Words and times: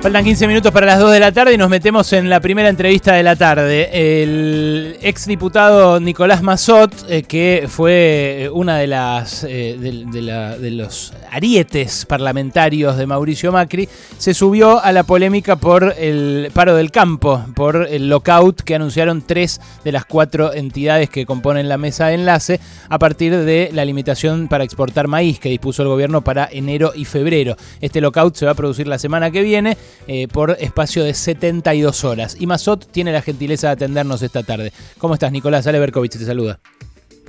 Faltan 0.00 0.22
15 0.24 0.46
minutos 0.46 0.70
para 0.70 0.86
las 0.86 1.00
2 1.00 1.10
de 1.10 1.18
la 1.18 1.32
tarde 1.32 1.54
y 1.54 1.56
nos 1.58 1.68
metemos 1.68 2.12
en 2.12 2.30
la 2.30 2.38
primera 2.38 2.68
entrevista 2.68 3.14
de 3.14 3.24
la 3.24 3.34
tarde. 3.34 3.90
El 4.22 4.96
exdiputado 5.02 5.98
Nicolás 5.98 6.40
Mazot, 6.40 7.04
eh, 7.08 7.24
que 7.24 7.64
fue 7.68 8.44
eh, 8.44 8.48
una 8.48 8.78
de 8.78 8.86
las 8.86 9.42
eh, 9.42 9.76
de, 9.76 10.04
de 10.06 10.22
la- 10.22 10.56
de 10.56 10.70
los 10.70 11.12
arietes 11.32 12.06
parlamentarios 12.06 12.96
de 12.96 13.08
Mauricio 13.08 13.50
Macri, 13.50 13.88
se 14.18 14.34
subió 14.34 14.80
a 14.80 14.92
la 14.92 15.02
polémica 15.02 15.56
por 15.56 15.92
el 15.98 16.52
paro 16.54 16.76
del 16.76 16.92
campo, 16.92 17.44
por 17.56 17.88
el 17.90 18.08
lockout 18.08 18.60
que 18.62 18.76
anunciaron 18.76 19.22
tres 19.26 19.60
de 19.82 19.90
las 19.90 20.04
cuatro 20.04 20.54
entidades 20.54 21.10
que 21.10 21.26
componen 21.26 21.68
la 21.68 21.76
mesa 21.76 22.06
de 22.06 22.14
enlace 22.14 22.60
a 22.88 23.00
partir 23.00 23.36
de 23.36 23.70
la 23.72 23.84
limitación 23.84 24.46
para 24.46 24.62
exportar 24.62 25.08
maíz 25.08 25.40
que 25.40 25.48
dispuso 25.48 25.82
el 25.82 25.88
gobierno 25.88 26.22
para 26.22 26.48
enero 26.52 26.92
y 26.94 27.04
febrero. 27.04 27.56
Este 27.80 28.00
lockout 28.00 28.36
se 28.36 28.46
va 28.46 28.52
a 28.52 28.54
producir 28.54 28.86
la 28.86 29.00
semana 29.00 29.32
que 29.32 29.42
viene 29.42 29.76
eh, 30.06 30.28
por 30.28 30.56
espacio 30.60 31.04
de 31.04 31.14
72 31.14 32.04
horas. 32.04 32.36
Y 32.40 32.46
Mazot 32.46 32.90
tiene 32.90 33.12
la 33.12 33.22
gentileza 33.22 33.68
de 33.68 33.72
atendernos 33.74 34.22
esta 34.22 34.42
tarde. 34.42 34.72
¿Cómo 34.98 35.14
estás, 35.14 35.32
Nicolás? 35.32 35.66
Ale 35.66 35.78
Berkovich 35.78 36.12
te 36.12 36.24
saluda. 36.24 36.60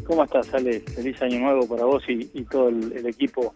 ¿Cómo 0.06 0.24
estás, 0.24 0.54
Ale? 0.54 0.80
Feliz 0.80 1.22
año 1.22 1.40
nuevo 1.40 1.68
para 1.68 1.86
vos 1.86 2.04
y, 2.08 2.30
y 2.34 2.44
todo 2.44 2.70
el, 2.70 2.94
el 2.94 3.06
equipo 3.06 3.54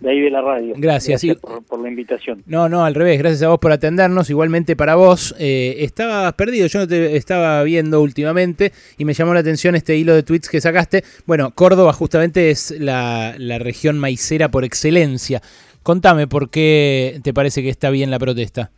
de 0.00 0.10
ahí 0.10 0.20
de 0.20 0.30
la 0.30 0.42
radio. 0.42 0.74
Gracias, 0.76 1.22
por, 1.40 1.64
por 1.64 1.80
la 1.80 1.88
invitación. 1.88 2.42
No, 2.46 2.68
no, 2.68 2.84
al 2.84 2.94
revés. 2.94 3.18
Gracias 3.18 3.42
a 3.42 3.48
vos 3.48 3.58
por 3.58 3.72
atendernos. 3.72 4.28
Igualmente 4.28 4.76
para 4.76 4.94
vos. 4.94 5.34
Eh, 5.38 5.76
estabas 5.78 6.32
perdido. 6.34 6.66
Yo 6.66 6.80
no 6.80 6.88
te 6.88 7.16
estaba 7.16 7.62
viendo 7.62 8.00
últimamente 8.02 8.72
y 8.98 9.04
me 9.04 9.14
llamó 9.14 9.32
la 9.34 9.40
atención 9.40 9.74
este 9.74 9.96
hilo 9.96 10.14
de 10.14 10.22
tweets 10.22 10.48
que 10.48 10.60
sacaste. 10.60 11.02
Bueno, 11.24 11.50
Córdoba 11.54 11.92
justamente 11.92 12.50
es 12.50 12.74
la, 12.78 13.34
la 13.38 13.58
región 13.58 13.98
maicera 13.98 14.50
por 14.50 14.64
excelencia. 14.64 15.40
Contame 15.86 16.26
por 16.26 16.50
qué 16.50 17.20
te 17.22 17.32
parece 17.32 17.62
que 17.62 17.68
está 17.68 17.90
bien 17.90 18.10
la 18.10 18.18
protesta. 18.18 18.72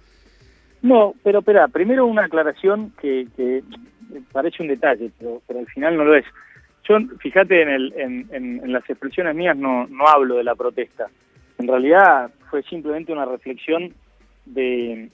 No, 0.83 1.15
pero 1.25 1.39
espera, 1.39 1.67
primero 1.69 2.05
una 2.05 2.27
aclaración 2.27 2.93
que, 3.01 3.27
que 3.35 3.63
parece 4.31 4.63
un 4.63 4.69
detalle, 4.69 5.11
pero, 5.19 5.41
pero 5.47 5.61
al 5.61 5.67
final 5.69 5.97
no 5.97 6.05
lo 6.05 6.15
es. 6.15 6.27
Yo, 6.87 6.99
fíjate, 7.19 7.63
en, 7.63 7.71
el, 7.71 7.95
en, 7.97 8.29
en- 8.31 8.61
en 8.63 8.73
las 8.75 8.85
expresiones 8.91 9.35
mías 9.35 9.57
no, 9.57 9.89
hablo 10.07 10.37
de 10.37 10.45
la 10.45 10.55
protesta. 10.55 11.07
En 11.59 11.67
realidad 11.67 12.31
fue 12.51 12.63
simplemente 12.65 13.11
una 13.11 13.25
reflexión 13.25 13.95
de, 14.45 15.09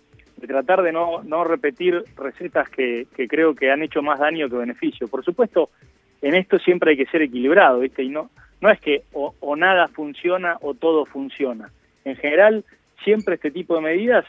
tratar 0.49 0.83
de 0.83 0.91
no, 0.91 1.23
no 1.23 1.45
repetir 1.45 2.03
recetas 2.17 2.69
que, 2.71 3.07
que 3.15 3.29
creo 3.29 3.55
que 3.55 3.71
han 3.71 3.83
hecho 3.85 4.03
más 4.03 4.19
daño 4.19 4.49
que 4.49 4.57
beneficio. 4.57 5.07
Por 5.07 5.25
supuesto, 5.25 5.71
en 6.23 6.35
esto 6.35 6.59
siempre 6.59 6.91
hay 6.91 6.97
que 6.97 7.07
ser 7.07 7.23
equilibrado, 7.23 7.79
¿viste? 7.79 8.03
Y 8.03 8.09
no, 8.09 8.31
no 8.61 8.69
es 8.69 8.81
que 8.81 9.05
o, 9.13 9.33
o 9.39 9.55
nada 9.55 9.87
funciona 9.87 10.57
o 10.61 10.75
todo 10.75 11.07
funciona. 11.07 11.71
En 12.05 12.17
general, 12.17 12.65
siempre 13.03 13.37
este 13.37 13.51
tipo 13.51 13.75
de 13.75 13.81
medidas 13.83 14.25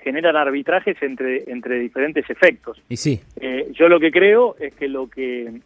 generan 0.00 0.36
arbitrajes 0.36 0.96
entre, 1.02 1.44
entre 1.50 1.78
diferentes 1.78 2.28
efectos. 2.30 2.80
Y 2.88 2.96
sí, 2.96 3.20
Eh, 3.40 3.68
yo 3.72 3.88
lo 3.88 4.00
que 4.00 4.10
creo 4.10 4.56
es 4.58 4.74
que 4.74 4.88
lo 4.88 5.08
que 5.08 5.60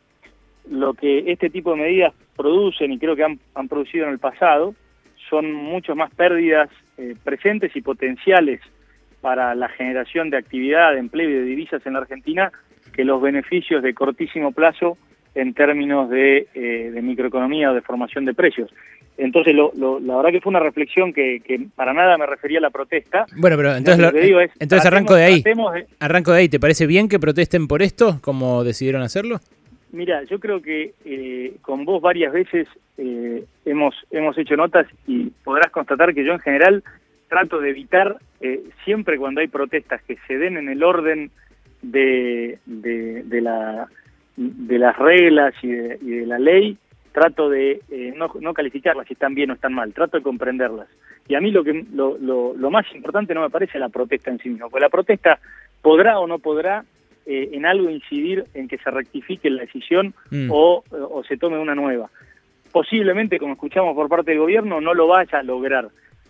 lo 0.71 0.95
que 0.95 1.25
este 1.31 1.51
tipo 1.51 1.73
de 1.73 1.83
medidas 1.83 2.15
producen 2.37 2.93
y 2.93 2.99
creo 2.99 3.17
que 3.17 3.25
han, 3.25 3.41
han 3.55 3.69
producido 3.69 4.07
en 4.07 4.13
el 4.13 4.19
pasado 4.21 4.75
son 5.29 5.53
mucho 5.53 5.97
más 5.97 6.15
pérdidas 6.15 6.71
eh, 6.99 7.15
presentes 7.25 7.75
y 7.75 7.81
potenciales 7.81 8.61
para 9.21 9.55
la 9.55 9.69
generación 9.69 10.31
de 10.31 10.37
actividad, 10.37 10.93
de 10.93 10.99
empleo 10.99 11.29
y 11.29 11.33
de 11.33 11.43
divisas 11.43 11.85
en 11.87 11.95
la 11.95 12.01
Argentina 12.01 12.53
que 12.93 13.05
los 13.05 13.21
beneficios 13.21 13.83
de 13.83 13.95
cortísimo 13.95 14.53
plazo 14.53 14.99
en 15.35 15.55
términos 15.55 16.11
de, 16.11 16.49
eh, 16.55 16.91
de 16.93 17.03
microeconomía 17.03 17.71
o 17.71 17.75
de 17.75 17.81
formación 17.81 18.25
de 18.25 18.35
precios. 18.35 18.71
Entonces, 19.19 19.55
lo- 19.55 19.73
lo- 19.77 20.01
la 20.01 20.17
verdad 20.17 20.31
que 20.31 20.41
fue 20.41 20.51
una 20.51 20.61
reflexión 20.61 21.13
que, 21.13 21.41
que 21.45 21.61
para 21.77 21.93
nada 21.93 22.17
me 22.19 22.27
refería 22.27 22.59
a 22.59 22.63
la 22.63 22.71
protesta. 22.71 23.27
Bueno, 23.37 23.57
pero 23.57 23.75
entonces, 23.77 24.13
Lo 24.13 24.19
digo 24.19 24.41
es, 24.41 24.51
entonces 24.59 24.87
arranco 24.87 25.15
de 25.15 25.25
ahí. 25.25 25.43
de- 25.43 25.87
Arranco 26.01 26.33
de 26.33 26.39
ahí. 26.39 26.49
¿Te 26.49 26.59
parece 26.59 26.87
bien 26.87 27.09
que 27.09 27.19
protesten 27.19 27.69
por 27.69 27.83
esto, 27.83 28.19
como 28.23 28.65
decidieron 28.65 29.03
hacerlo? 29.03 29.39
Mira, 29.93 30.23
yo 30.25 30.41
creo 30.41 30.63
que 30.63 30.95
eh, 31.05 31.57
con 31.61 31.85
vos 31.85 32.01
varias 32.01 32.33
veces 32.33 32.67
eh, 32.97 33.45
hemos 33.67 33.95
hemos 34.11 34.37
hecho 34.39 34.57
notas 34.57 34.87
y 35.07 35.31
podrás 35.45 35.71
constatar 35.71 36.15
que 36.15 36.25
yo 36.25 36.33
en 36.33 36.41
general 36.41 36.83
trato 37.29 37.61
de 37.61 37.71
evitar 37.71 38.17
eh, 38.41 38.63
siempre 38.87 39.19
cuando 39.19 39.43
hay 39.43 39.49
protestas 39.49 40.01
que 40.05 40.17
se 40.27 40.39
den 40.39 40.57
en 40.57 40.71
el 40.71 40.83
orden 40.83 41.31
de, 41.83 42.59
de, 42.67 43.23
de 43.25 43.41
la 43.43 43.89
de 44.37 44.79
las 44.79 44.97
reglas 44.99 45.53
y 45.63 45.69
de, 45.69 45.99
y 46.01 46.11
de 46.11 46.27
la 46.27 46.39
ley 46.39 46.79
trato 47.13 47.49
de 47.51 47.81
eh, 47.91 48.13
no, 48.17 48.31
no 48.41 48.55
calificarlas 48.55 49.07
si 49.07 49.13
están 49.15 49.35
bien 49.35 49.51
o 49.51 49.55
están 49.55 49.73
mal, 49.75 49.93
trato 49.93 50.17
de 50.17 50.23
comprenderlas. 50.23 50.89
Y 51.29 51.35
a 51.35 51.41
mí 51.41 51.51
lo 51.51 51.63
que 51.63 51.85
lo, 51.95 52.17
lo, 52.19 52.55
lo 52.57 52.71
más 52.71 52.85
importante 52.95 53.35
no 53.35 53.43
me 53.43 53.51
parece 53.51 53.79
la 53.79 53.89
protesta 53.91 54.31
en 54.31 54.39
sí 54.39 54.49
misma, 54.49 54.69
porque 54.69 54.83
la 54.85 54.89
protesta 54.91 55.39
podrá 55.81 56.19
o 56.19 56.27
no 56.27 56.39
podrá 56.39 56.85
eh, 57.27 57.51
en 57.53 57.65
algo 57.67 57.89
incidir 57.91 58.45
en 58.55 58.67
que 58.67 58.79
se 58.79 58.91
rectifique 58.91 59.49
la 59.51 59.63
decisión 59.63 60.15
Mm. 60.31 60.51
o, 60.51 60.83
o 60.91 61.23
se 61.25 61.37
tome 61.37 61.59
una 61.59 61.75
nueva. 61.75 62.09
Posiblemente, 62.73 63.39
como 63.39 63.53
escuchamos 63.53 63.95
por 63.95 64.09
parte 64.09 64.31
del 64.31 64.41
gobierno, 64.41 64.81
no 64.81 64.95
lo 64.95 65.07
vaya 65.07 65.39
a 65.39 65.43
lograr. 65.43 65.89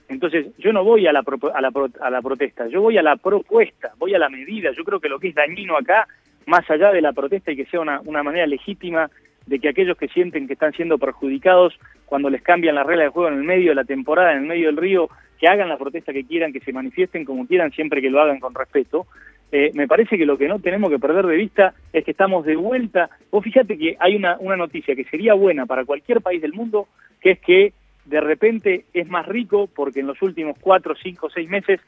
Entonces, 0.08 0.46
yo 0.58 0.72
no 0.72 0.82
voy 0.84 1.06
a 1.06 1.12
la, 1.12 1.22
propo- 1.22 1.52
a 1.54 1.60
la, 1.60 1.70
pro- 1.70 1.88
a 2.00 2.10
la 2.10 2.20
protesta, 2.20 2.66
yo 2.66 2.82
voy 2.82 2.98
a 2.98 3.02
la 3.02 3.16
propuesta, 3.16 3.92
voy 3.98 4.14
a 4.14 4.18
la 4.18 4.28
medida. 4.28 4.72
Yo 4.76 4.82
creo 4.84 4.98
que 5.00 5.08
lo 5.08 5.18
que 5.20 5.28
es 5.28 5.34
dañino 5.34 5.76
acá, 5.76 6.06
más 6.46 6.68
allá 6.68 6.90
de 6.90 7.00
la 7.00 7.12
protesta 7.12 7.52
y 7.52 7.56
que 7.56 7.66
sea 7.66 7.80
una, 7.80 8.00
una 8.04 8.22
manera 8.24 8.46
legítima 8.46 9.08
de 9.46 9.58
que 9.58 9.68
aquellos 9.68 9.96
que 9.96 10.08
sienten 10.08 10.46
que 10.46 10.54
están 10.54 10.72
siendo 10.72 10.98
perjudicados 10.98 11.78
cuando 12.06 12.30
les 12.30 12.42
cambian 12.42 12.74
las 12.74 12.86
reglas 12.86 13.06
de 13.06 13.10
juego 13.10 13.28
en 13.28 13.38
el 13.38 13.44
medio 13.44 13.70
de 13.70 13.74
la 13.76 13.84
temporada, 13.84 14.32
en 14.32 14.38
el 14.38 14.46
medio 14.46 14.66
del 14.66 14.76
río, 14.76 15.08
que 15.38 15.48
hagan 15.48 15.68
la 15.68 15.76
protesta 15.76 16.12
que 16.12 16.24
quieran, 16.24 16.52
que 16.52 16.60
se 16.60 16.72
manifiesten 16.72 17.24
como 17.24 17.46
quieran, 17.46 17.72
siempre 17.72 18.00
que 18.00 18.10
lo 18.10 18.20
hagan 18.20 18.38
con 18.38 18.54
respeto. 18.54 19.06
Eh, 19.50 19.70
me 19.74 19.88
parece 19.88 20.16
que 20.16 20.24
lo 20.24 20.38
que 20.38 20.48
no 20.48 20.60
tenemos 20.60 20.90
que 20.90 20.98
perder 20.98 21.26
de 21.26 21.36
vista 21.36 21.74
es 21.92 22.04
que 22.04 22.12
estamos 22.12 22.46
de 22.46 22.56
vuelta. 22.56 23.10
Vos 23.30 23.42
fíjate 23.42 23.76
que 23.76 23.96
hay 23.98 24.16
una, 24.16 24.36
una 24.38 24.56
noticia 24.56 24.94
que 24.94 25.04
sería 25.04 25.34
buena 25.34 25.66
para 25.66 25.84
cualquier 25.84 26.20
país 26.20 26.40
del 26.40 26.52
mundo, 26.52 26.88
que 27.20 27.32
es 27.32 27.40
que 27.40 27.72
de 28.04 28.20
repente 28.20 28.84
es 28.94 29.08
más 29.08 29.26
rico 29.26 29.68
porque 29.74 30.00
en 30.00 30.06
los 30.06 30.20
últimos 30.22 30.56
cuatro, 30.60 30.94
cinco, 30.94 31.28
seis 31.28 31.48
meses 31.48 31.80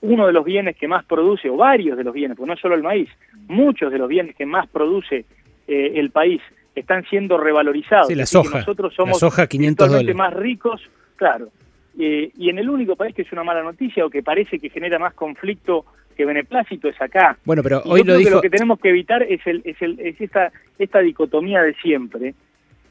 uno 0.00 0.26
de 0.26 0.32
los 0.32 0.44
bienes 0.44 0.76
que 0.76 0.88
más 0.88 1.04
produce, 1.04 1.48
o 1.48 1.56
varios 1.56 1.96
de 1.96 2.04
los 2.04 2.12
bienes, 2.12 2.36
porque 2.36 2.48
no 2.48 2.54
es 2.54 2.60
solo 2.60 2.74
el 2.74 2.82
maíz, 2.82 3.08
muchos 3.46 3.90
de 3.92 3.98
los 3.98 4.08
bienes 4.08 4.34
que 4.34 4.44
más 4.44 4.68
produce 4.68 5.24
eh, 5.68 5.92
el 5.94 6.10
país 6.10 6.42
están 6.74 7.04
siendo 7.04 7.36
revalorizados. 7.38 8.08
Sí, 8.08 8.14
la 8.14 8.26
soja. 8.26 8.58
Nosotros 8.58 8.92
La 8.92 8.96
somos 8.96 9.18
soja, 9.18 9.46
500 9.46 9.86
virtualmente 9.88 10.12
dólares. 10.12 10.34
más 10.34 10.42
ricos, 10.42 10.80
claro. 11.16 11.48
Eh, 11.98 12.30
y 12.38 12.48
en 12.48 12.58
el 12.58 12.70
único 12.70 12.96
país 12.96 13.14
que 13.14 13.22
es 13.22 13.32
una 13.32 13.44
mala 13.44 13.62
noticia 13.62 14.04
o 14.06 14.10
que 14.10 14.22
parece 14.22 14.58
que 14.58 14.70
genera 14.70 14.98
más 14.98 15.12
conflicto 15.14 15.84
que 16.16 16.24
beneplácito 16.24 16.88
es 16.88 17.00
acá. 17.00 17.36
Bueno, 17.44 17.62
pero 17.62 17.82
Y 17.84 17.90
hoy 17.90 17.98
yo 18.00 18.04
lo 18.04 18.04
creo 18.04 18.18
que 18.18 18.24
dijo. 18.24 18.36
lo 18.36 18.40
que 18.42 18.50
tenemos 18.50 18.80
que 18.80 18.88
evitar 18.90 19.22
es, 19.22 19.40
el, 19.46 19.62
es, 19.64 19.80
el, 19.82 19.98
es 20.00 20.20
esta, 20.20 20.52
esta 20.78 21.00
dicotomía 21.00 21.62
de 21.62 21.74
siempre, 21.74 22.34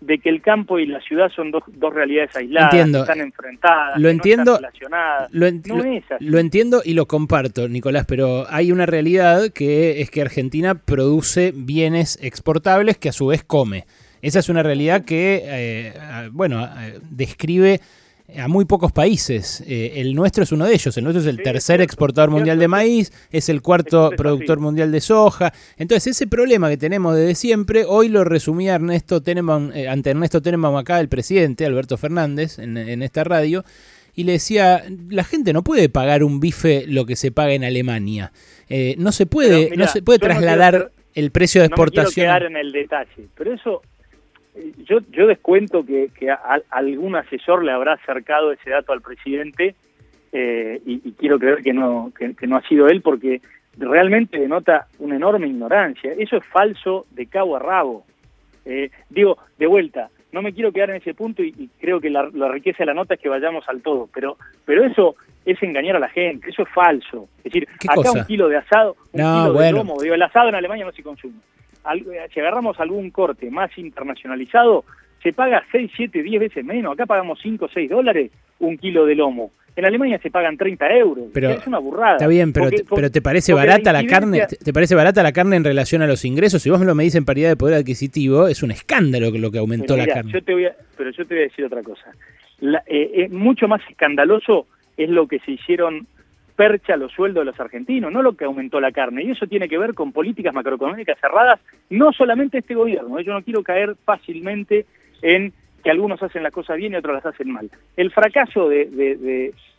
de 0.02 0.18
que 0.20 0.30
el 0.30 0.42
campo 0.42 0.80
y 0.80 0.86
la 0.88 1.00
ciudad 1.02 1.30
son 1.36 1.52
dos, 1.52 1.64
dos 1.68 1.94
realidades 1.94 2.36
aisladas, 2.36 2.74
Entiendo. 2.74 3.00
que 3.06 3.12
están 3.12 3.22
enfrentadas, 3.26 3.98
Lo 4.00 4.08
que 4.08 4.12
entiendo. 4.12 4.44
no 4.44 4.56
están 4.56 4.62
relacionadas. 4.72 5.30
Lo, 5.32 5.48
ent- 5.48 5.66
No 5.68 5.78
lo- 5.78 5.84
es 5.86 6.12
así. 6.12 6.26
lo 6.26 6.40
entiendo 6.40 6.82
y 6.84 6.94
lo 6.96 7.06
comparto, 7.08 7.70
Nicolás, 7.70 8.06
pero 8.08 8.46
hay 8.50 8.72
una 8.72 8.86
realidad 8.86 9.52
que 9.54 10.02
es 10.02 10.10
que 10.10 10.22
Argentina 10.22 10.76
produce 10.76 11.54
bienes 11.56 12.18
exportables 12.22 12.98
que 12.98 13.10
a 13.10 13.14
su 13.14 13.28
vez 13.28 13.44
come. 13.44 13.86
Esa 14.24 14.40
es 14.40 14.50
una 14.50 14.62
realidad 14.64 15.06
que, 15.06 15.42
eh, 15.46 15.94
bueno, 16.32 16.68
describe 17.10 17.80
a 18.38 18.48
muy 18.48 18.66
pocos 18.66 18.92
países. 18.92 19.64
Eh, 19.68 19.94
el 19.98 20.16
nuestro 20.16 20.44
es 20.44 20.52
uno 20.52 20.66
de 20.66 20.74
ellos. 20.74 20.96
El 20.98 21.04
nuestro 21.04 21.22
es 21.22 21.28
el 21.28 21.38
Sí, 21.38 21.44
tercer 21.44 21.82
exportador 21.82 22.30
mundial 22.30 22.60
de 22.60 22.68
maíz, 22.68 23.12
es 23.32 23.50
el 23.50 23.62
cuarto 23.62 24.12
productor 24.16 24.60
mundial 24.60 24.92
de 24.92 25.02
soja. 25.02 25.54
Entonces, 25.78 26.16
ese 26.16 26.28
problema 26.28 26.70
que 26.70 26.78
tenemos 26.78 27.16
desde 27.16 27.36
siempre, 27.36 27.86
hoy 27.86 28.10
lo 28.10 28.24
resumía 28.24 28.76
Ernesto 28.76 29.22
Tenenbaum, 29.22 29.72
eh, 29.74 29.88
ante 29.88 30.12
Ernesto 30.12 30.42
Tenenbaum 30.42 30.76
acá, 30.78 31.00
el 31.00 31.10
presidente, 31.10 31.66
Alberto 31.66 31.98
Fernández, 31.98 32.60
en, 32.60 32.78
en 32.78 33.02
esta 33.04 33.24
radio, 33.24 33.64
y 34.14 34.24
le 34.26 34.34
decía, 34.34 34.84
la 35.10 35.24
gente 35.24 35.54
no 35.54 35.64
puede 35.64 35.90
pagar 35.90 36.24
un 36.24 36.40
bife 36.40 36.86
lo 36.88 37.06
que 37.06 37.16
se 37.16 37.32
paga 37.32 37.54
en 37.54 37.64
Alemania. 37.64 38.32
Eh, 38.70 38.96
no 38.98 39.12
se 39.12 39.26
puede, 39.26 39.72
mirá, 39.72 39.86
no 39.86 39.88
se 39.88 40.02
puede 40.02 40.20
no 40.20 40.28
trasladar 40.28 40.74
quiero 40.74 40.92
el 41.14 41.32
precio 41.32 41.62
de 41.62 41.70
no 41.70 41.78
me 41.78 41.86
quiero 41.88 42.10
exportación. 42.10 42.26
quedar 42.26 42.44
en 42.44 42.58
el 42.58 42.72
detalle, 42.72 43.28
pero 43.36 43.54
eso, 43.54 43.82
yo, 44.86 45.00
yo 45.12 45.28
descuento 45.28 45.86
que, 45.86 46.10
que 46.18 46.30
a- 46.32 46.62
algún 46.70 47.16
asesor 47.16 47.64
le 47.64 47.72
habrá 47.72 47.94
acercado 47.94 48.52
ese 48.52 48.70
dato 48.70 48.92
al 48.94 49.02
presidente 49.02 49.76
eh, 50.34 50.82
y, 50.86 51.02
y 51.10 51.12
quiero 51.14 51.40
creer 51.40 51.62
que 51.62 51.74
no, 51.74 52.12
que, 52.18 52.34
que 52.36 52.48
no 52.48 52.58
ha 52.58 52.62
sido 52.68 52.88
él 52.88 53.02
porque 53.02 53.42
realmente 53.78 54.40
denota 54.40 54.88
una 55.00 55.16
enorme 55.16 55.48
ignorancia. 55.48 56.12
Eso 56.18 56.38
es 56.38 56.46
falso 56.46 57.06
de 57.12 57.26
cabo 57.28 57.56
a 57.56 57.60
rabo. 57.60 58.06
Eh, 58.66 58.90
digo, 59.10 59.38
de 59.58 59.68
vuelta, 59.68 60.10
no 60.32 60.42
me 60.42 60.54
quiero 60.54 60.72
quedar 60.72 60.90
en 60.92 60.98
ese 60.98 61.14
punto 61.14 61.42
y, 61.44 61.54
y 61.58 61.70
creo 61.80 62.00
que 62.00 62.10
la, 62.10 62.30
la 62.34 62.48
riqueza 62.50 62.80
de 62.80 62.86
la 62.88 62.94
nota 62.94 63.16
es 63.16 63.20
que 63.20 63.30
vayamos 63.30 63.68
al 63.68 63.82
todo, 63.82 64.10
pero, 64.14 64.38
pero 64.66 64.84
eso 64.86 65.16
es 65.46 65.62
engañar 65.64 65.96
a 65.96 66.00
la 66.00 66.10
gente, 66.10 66.50
eso 66.50 66.62
es 66.64 66.70
falso. 66.70 67.28
Es 67.40 67.46
decir, 67.46 67.68
¿Qué 67.80 67.88
acá 67.88 67.96
cosa? 67.96 68.12
un 68.20 68.26
kilo 68.26 68.48
de 68.48 68.58
asado, 68.58 68.96
un 69.14 69.22
No, 69.22 69.34
kilo 69.42 69.54
bueno. 69.54 69.66
de 69.66 69.72
lomo, 69.84 70.02
digo, 70.02 70.14
el 70.16 70.22
asado 70.22 70.50
en 70.50 70.56
Alemania 70.56 70.86
no 70.86 70.92
se 70.92 71.02
consume. 71.04 71.34
Eh, 71.94 72.28
si 72.34 72.40
agarramos 72.40 72.80
algún 72.80 73.10
corte 73.12 73.50
más 73.50 73.76
internacionalizado, 73.78 74.86
se 75.22 75.34
paga 75.34 75.64
6, 75.72 75.92
7, 75.96 76.24
10 76.24 76.40
veces 76.40 76.66
menos. 76.66 76.94
Acá 76.94 77.06
pagamos 77.06 77.40
5, 77.42 77.70
6 77.74 77.90
dólares 77.90 78.32
un 78.60 78.78
kilo 78.78 79.06
de 79.06 79.16
lomo. 79.16 79.52
En 79.76 79.86
Alemania 79.86 80.20
se 80.22 80.30
pagan 80.30 80.58
30 80.58 80.98
euros. 80.98 81.26
Pero, 81.34 81.50
es 81.50 81.66
una 81.66 81.80
burrada. 81.80 82.14
Está 82.14 82.28
bien, 82.28 82.52
pero, 82.52 82.70
te, 82.70 82.84
pero 82.84 83.10
¿te 83.10 83.22
parece 83.22 83.54
barata 83.54 83.94
la, 83.94 84.06
carne? 84.06 84.46
¿Te 84.48 84.74
parece 84.74 84.96
barata 84.96 85.24
la 85.24 85.32
carne 85.32 85.56
en 85.56 85.64
relación 85.64 86.02
a 86.02 86.08
los 86.08 86.26
ingresos? 86.26 86.62
Si 86.62 86.70
vos 86.70 86.80
me 86.80 86.86
lo 86.86 86.94
medís 86.94 87.16
en 87.16 87.24
paridad 87.24 87.50
de 87.50 87.56
poder 87.56 87.78
adquisitivo, 87.78 88.48
es 88.48 88.64
un 88.64 88.72
escándalo 88.72 89.32
lo 89.32 89.50
que 89.50 89.60
aumentó 89.60 89.96
la 89.96 90.08
carne. 90.08 90.32
Yo 90.34 90.44
te 90.44 90.54
voy 90.54 90.68
pero 90.98 91.12
yo 91.12 91.26
te 91.26 91.34
voy 91.34 91.44
a 91.44 91.48
decir 91.48 91.66
otra 91.66 91.82
cosa. 91.84 92.14
Eh, 92.86 93.30
mucho 93.32 93.68
más 93.68 93.82
escandaloso 93.90 94.68
es 94.98 95.10
lo 95.10 95.28
que 95.28 95.40
se 95.40 95.52
hicieron 95.52 96.06
percha 96.62 96.96
los 96.96 97.12
sueldos 97.12 97.42
de 97.42 97.46
los 97.46 97.60
argentinos, 97.60 98.14
no 98.14 98.22
lo 98.22 98.34
que 98.34 98.46
aumentó 98.46 98.80
la 98.80 98.92
carne. 98.92 99.24
Y 99.24 99.32
eso 99.32 99.48
tiene 99.48 99.68
que 99.68 99.80
ver 99.80 99.96
con 99.96 100.12
políticas 100.12 100.54
macroeconómicas 100.54 101.18
cerradas, 101.20 101.60
no 101.90 102.14
solamente 102.14 102.60
este 102.60 102.76
gobierno. 102.76 103.20
Yo 103.20 103.34
no 103.34 103.42
quiero 103.42 103.64
caer 103.64 103.96
fácilmente 104.06 104.86
en 105.24 105.54
que 105.84 105.90
algunos 105.90 106.22
hacen 106.22 106.44
las 106.44 106.54
cosas 106.54 106.78
bien 106.78 106.94
y 106.94 106.98
otros 106.98 107.16
las 107.16 107.26
hacen 107.26 107.50
mal. 107.50 107.68
El 107.98 108.12
fracaso 108.12 108.70
de, 108.70 108.86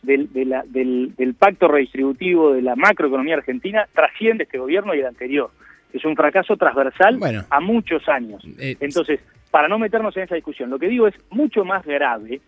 del, 0.01 1.35
pacto 1.39 1.69
redistributivo 1.69 2.51
de 2.51 2.61
la 2.61 2.75
macroeconomía 2.75 3.35
argentina 3.35 3.87
trasciende 3.93 4.43
este 4.43 4.57
gobierno 4.57 4.93
y 4.93 4.99
el 4.99 5.05
anterior. 5.05 5.51
Es 5.93 6.03
un 6.03 6.17
fracaso 6.17 6.57
transversal 6.57 7.17
a 7.49 7.59
muchos 7.61 8.09
años. 8.09 8.43
Eh, 8.59 8.75
Entonces, 8.81 9.21
para 9.51 9.69
no 9.69 9.79
meternos 9.79 10.17
en 10.17 10.23
esa 10.23 10.35
discusión, 10.35 10.69
lo 10.69 10.79
que 10.79 10.89
digo 10.89 11.07
es 11.07 11.15
mucho 11.29 11.63
más 11.63 11.85
grave 11.85 12.41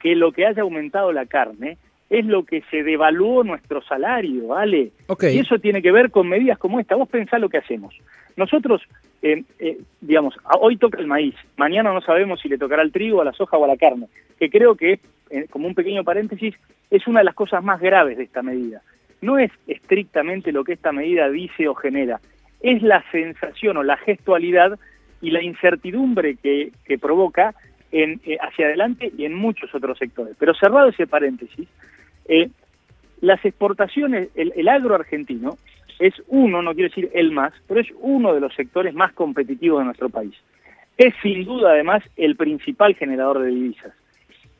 que 0.00 0.16
lo 0.16 0.32
que 0.32 0.46
haya 0.46 0.62
aumentado 0.62 1.12
la 1.12 1.26
carne 1.26 1.76
es 2.12 2.26
lo 2.26 2.44
que 2.44 2.62
se 2.70 2.82
devaluó 2.82 3.42
nuestro 3.42 3.80
salario, 3.80 4.48
¿vale? 4.48 4.92
Y 5.22 5.38
eso 5.38 5.58
tiene 5.58 5.80
que 5.80 5.90
ver 5.90 6.10
con 6.10 6.28
medidas 6.28 6.58
como 6.58 6.78
esta. 6.78 6.94
Vos 6.94 7.08
pensá 7.08 7.38
lo 7.38 7.48
que 7.48 7.56
hacemos. 7.56 7.98
Nosotros, 8.36 8.82
eh, 9.22 9.44
eh, 9.58 9.78
digamos, 10.02 10.34
hoy 10.60 10.76
toca 10.76 11.00
el 11.00 11.06
maíz, 11.06 11.34
mañana 11.56 11.90
no 11.90 12.02
sabemos 12.02 12.38
si 12.42 12.50
le 12.50 12.58
tocará 12.58 12.82
el 12.82 12.92
trigo, 12.92 13.22
a 13.22 13.24
la 13.24 13.32
soja 13.32 13.56
o 13.56 13.64
a 13.64 13.68
la 13.68 13.78
carne, 13.78 14.08
que 14.38 14.50
creo 14.50 14.74
que, 14.74 15.00
eh, 15.30 15.46
como 15.48 15.66
un 15.66 15.74
pequeño 15.74 16.04
paréntesis, 16.04 16.54
es 16.90 17.06
una 17.06 17.20
de 17.20 17.24
las 17.24 17.34
cosas 17.34 17.64
más 17.64 17.80
graves 17.80 18.18
de 18.18 18.24
esta 18.24 18.42
medida. 18.42 18.82
No 19.22 19.38
es 19.38 19.50
estrictamente 19.66 20.52
lo 20.52 20.64
que 20.64 20.74
esta 20.74 20.92
medida 20.92 21.30
dice 21.30 21.66
o 21.66 21.74
genera, 21.74 22.20
es 22.60 22.82
la 22.82 23.02
sensación 23.10 23.78
o 23.78 23.82
la 23.82 23.96
gestualidad 23.96 24.78
y 25.22 25.30
la 25.30 25.42
incertidumbre 25.42 26.36
que, 26.36 26.72
que 26.84 26.98
provoca 26.98 27.54
en, 27.90 28.20
hacia 28.42 28.66
adelante 28.66 29.10
y 29.16 29.24
en 29.24 29.32
muchos 29.34 29.74
otros 29.74 29.96
sectores. 29.96 30.36
Pero 30.38 30.52
cerrado 30.54 30.90
ese 30.90 31.06
paréntesis, 31.06 31.68
eh, 32.26 32.48
las 33.20 33.44
exportaciones, 33.44 34.30
el, 34.34 34.68
agro 34.68 34.94
argentino 34.94 35.56
es 35.98 36.14
uno, 36.26 36.60
no 36.62 36.74
quiero 36.74 36.88
decir 36.88 37.10
el 37.14 37.30
más, 37.30 37.52
pero 37.68 37.80
es 37.80 37.88
uno 38.00 38.34
de 38.34 38.40
los 38.40 38.54
sectores 38.54 38.94
más 38.94 39.12
competitivos 39.12 39.78
de 39.80 39.84
nuestro 39.84 40.08
país. 40.08 40.34
Es 40.98 41.14
sin 41.22 41.44
duda 41.44 41.70
además 41.70 42.02
el 42.16 42.36
principal 42.36 42.94
generador 42.96 43.40
de 43.40 43.50
divisas. 43.50 43.92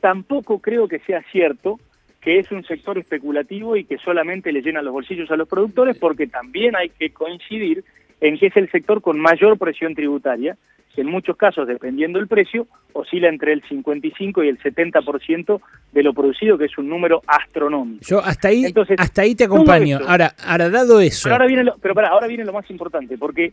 Tampoco 0.00 0.60
creo 0.60 0.86
que 0.88 1.00
sea 1.00 1.22
cierto 1.32 1.78
que 2.20 2.38
es 2.38 2.52
un 2.52 2.64
sector 2.64 2.98
especulativo 2.98 3.76
y 3.76 3.84
que 3.84 3.98
solamente 3.98 4.52
le 4.52 4.62
llena 4.62 4.80
los 4.80 4.92
bolsillos 4.92 5.30
a 5.32 5.36
los 5.36 5.48
productores, 5.48 5.98
porque 5.98 6.28
también 6.28 6.76
hay 6.76 6.88
que 6.90 7.10
coincidir 7.10 7.84
en 8.20 8.38
que 8.38 8.46
es 8.46 8.56
el 8.56 8.70
sector 8.70 9.02
con 9.02 9.18
mayor 9.18 9.58
presión 9.58 9.96
tributaria, 9.96 10.56
que 10.94 11.00
en 11.00 11.08
muchos 11.08 11.36
casos, 11.36 11.66
dependiendo 11.66 12.18
del 12.18 12.28
precio, 12.28 12.66
oscila 12.92 13.28
entre 13.28 13.52
el 13.52 13.62
55 13.62 14.44
y 14.44 14.48
el 14.48 14.58
70% 14.58 15.60
de 15.92 16.02
lo 16.02 16.12
producido, 16.12 16.58
que 16.58 16.66
es 16.66 16.76
un 16.78 16.88
número 16.88 17.22
astronómico. 17.26 18.04
Yo 18.06 18.18
hasta 18.18 18.48
ahí, 18.48 18.72
hasta 18.98 19.22
ahí 19.22 19.34
te 19.34 19.44
acompaño. 19.44 19.98
ahora, 20.06 20.34
ahora, 20.44 20.68
dado 20.68 21.00
eso... 21.00 21.24
Pero 21.24 21.34
ahora 21.36 21.46
viene 21.46 21.64
lo, 21.64 21.76
pero 21.80 21.94
para, 21.94 22.08
ahora 22.08 22.26
viene 22.26 22.44
lo 22.44 22.52
más 22.52 22.68
importante, 22.70 23.16
porque 23.16 23.52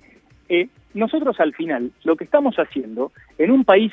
eh, 0.50 0.68
nosotros 0.94 1.40
al 1.40 1.54
final 1.54 1.92
lo 2.04 2.16
que 2.16 2.26
estamos 2.26 2.56
haciendo 2.58 3.12
en 3.38 3.52
un 3.52 3.64
país 3.64 3.92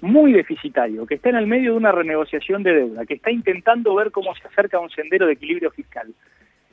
muy 0.00 0.32
deficitario, 0.32 1.06
que 1.06 1.14
está 1.14 1.30
en 1.30 1.36
el 1.36 1.46
medio 1.46 1.72
de 1.72 1.78
una 1.78 1.92
renegociación 1.92 2.62
de 2.62 2.74
deuda, 2.74 3.06
que 3.06 3.14
está 3.14 3.30
intentando 3.30 3.94
ver 3.94 4.10
cómo 4.10 4.34
se 4.34 4.46
acerca 4.46 4.76
a 4.76 4.80
un 4.80 4.90
sendero 4.90 5.26
de 5.26 5.32
equilibrio 5.32 5.70
fiscal, 5.70 6.12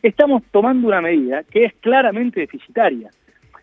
estamos 0.03 0.43
tomando 0.51 0.87
una 0.87 1.01
medida 1.01 1.43
que 1.43 1.65
es 1.65 1.73
claramente 1.79 2.41
deficitaria. 2.41 3.09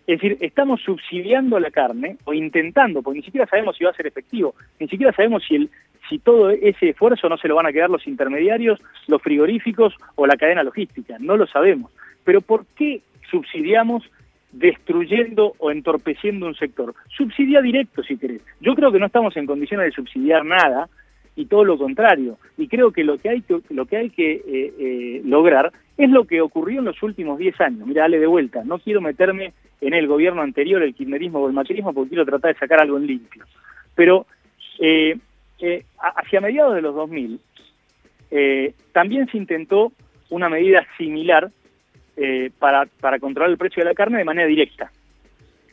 Es 0.09 0.23
decir, 0.23 0.39
estamos 0.41 0.81
subsidiando 0.81 1.61
la 1.61 1.71
carne 1.71 2.17
o 2.25 2.33
intentando, 2.33 3.03
porque 3.03 3.19
ni 3.19 3.25
siquiera 3.27 3.47
sabemos 3.47 3.77
si 3.77 3.85
va 3.85 3.91
a 3.91 3.95
ser 3.95 4.07
efectivo, 4.07 4.55
ni 4.81 4.89
siquiera 4.89 5.13
sabemos 5.13 5.45
si, 5.47 5.57
el, 5.57 5.71
si 6.09 6.19
todo 6.19 6.49
ese 6.49 6.89
esfuerzo 6.89 7.29
no 7.29 7.37
se 7.37 7.47
lo 7.47 7.57
van 7.57 7.67
a 7.67 7.73
quedar 7.73 7.91
los 7.91 8.07
intermediarios, 8.07 8.81
los 9.07 9.21
frigoríficos 9.21 9.95
o 10.15 10.27
la 10.27 10.39
cadena 10.39 10.63
logística, 10.63 11.19
no 11.21 11.37
lo 11.37 11.47
sabemos. 11.47 11.93
Pero 12.25 12.41
¿por 12.41 12.65
qué 12.75 13.03
subsidiamos 13.31 14.03
destruyendo 14.51 15.53
o 15.59 15.71
entorpeciendo 15.71 16.47
un 16.47 16.55
sector? 16.55 16.95
Subsidia 17.15 17.61
directo, 17.61 18.03
si 18.03 18.17
querés. 18.17 18.41
Yo 18.63 18.75
creo 18.75 18.91
que 18.91 18.99
no 18.99 19.07
estamos 19.07 19.37
en 19.37 19.45
condiciones 19.45 19.89
de 19.89 19.93
subsidiar 19.93 20.43
nada, 20.43 20.89
y 21.39 21.47
todo 21.47 21.65
lo 21.65 21.79
contrario. 21.79 22.37
Y 22.57 22.67
creo 22.67 22.91
que 22.91 23.05
lo 23.05 23.17
que 23.17 23.29
hay 23.29 23.43
que, 23.43 23.61
lo 23.71 23.87
que, 23.87 23.97
hay 23.97 24.11
que 24.11 24.33
eh, 24.33 24.75
eh, 24.77 25.23
lograr 25.25 25.73
es 25.97 26.11
lo 26.11 26.25
que 26.25 26.41
ocurrió 26.41 26.81
en 26.81 26.87
los 26.87 27.01
últimos 27.01 27.39
10 27.39 27.61
años. 27.61 27.87
Mira, 27.87 28.03
dale 28.03 28.19
de 28.19 28.27
vuelta, 28.27 28.65
no 28.65 28.81
quiero 28.81 29.01
meterme 29.01 29.53
en 29.81 29.95
el 29.95 30.09
gobierno 30.09 30.43
anterior, 30.43 30.83
el 30.83 30.97
kirchnerismo 30.97 31.39
o 31.39 31.47
el 31.47 31.55
macrismo, 31.55 31.95
porque 31.95 32.09
quiero 32.09 32.27
tratar 32.27 32.53
de 32.53 32.59
sacar 32.59 32.83
algo 32.83 32.97
en 32.97 33.07
limpio. 33.07 33.45
Pero 33.95 34.27
eh, 34.81 35.17
hacia 36.17 36.41
mediados 36.41 36.75
de 36.75 36.83
los 36.83 36.95
2000 36.95 37.41
también 38.93 39.29
se 39.29 39.39
intentó 39.39 39.93
una 40.31 40.49
medida 40.49 40.85
similar 40.99 41.51
para, 42.59 42.87
para 43.01 43.21
controlar 43.21 43.51
el 43.51 43.59
precio 43.59 43.83
de 43.83 43.91
la 43.91 43.95
carne 43.95 44.19
de 44.19 44.25
manera 44.25 44.49
directa. 44.49 44.91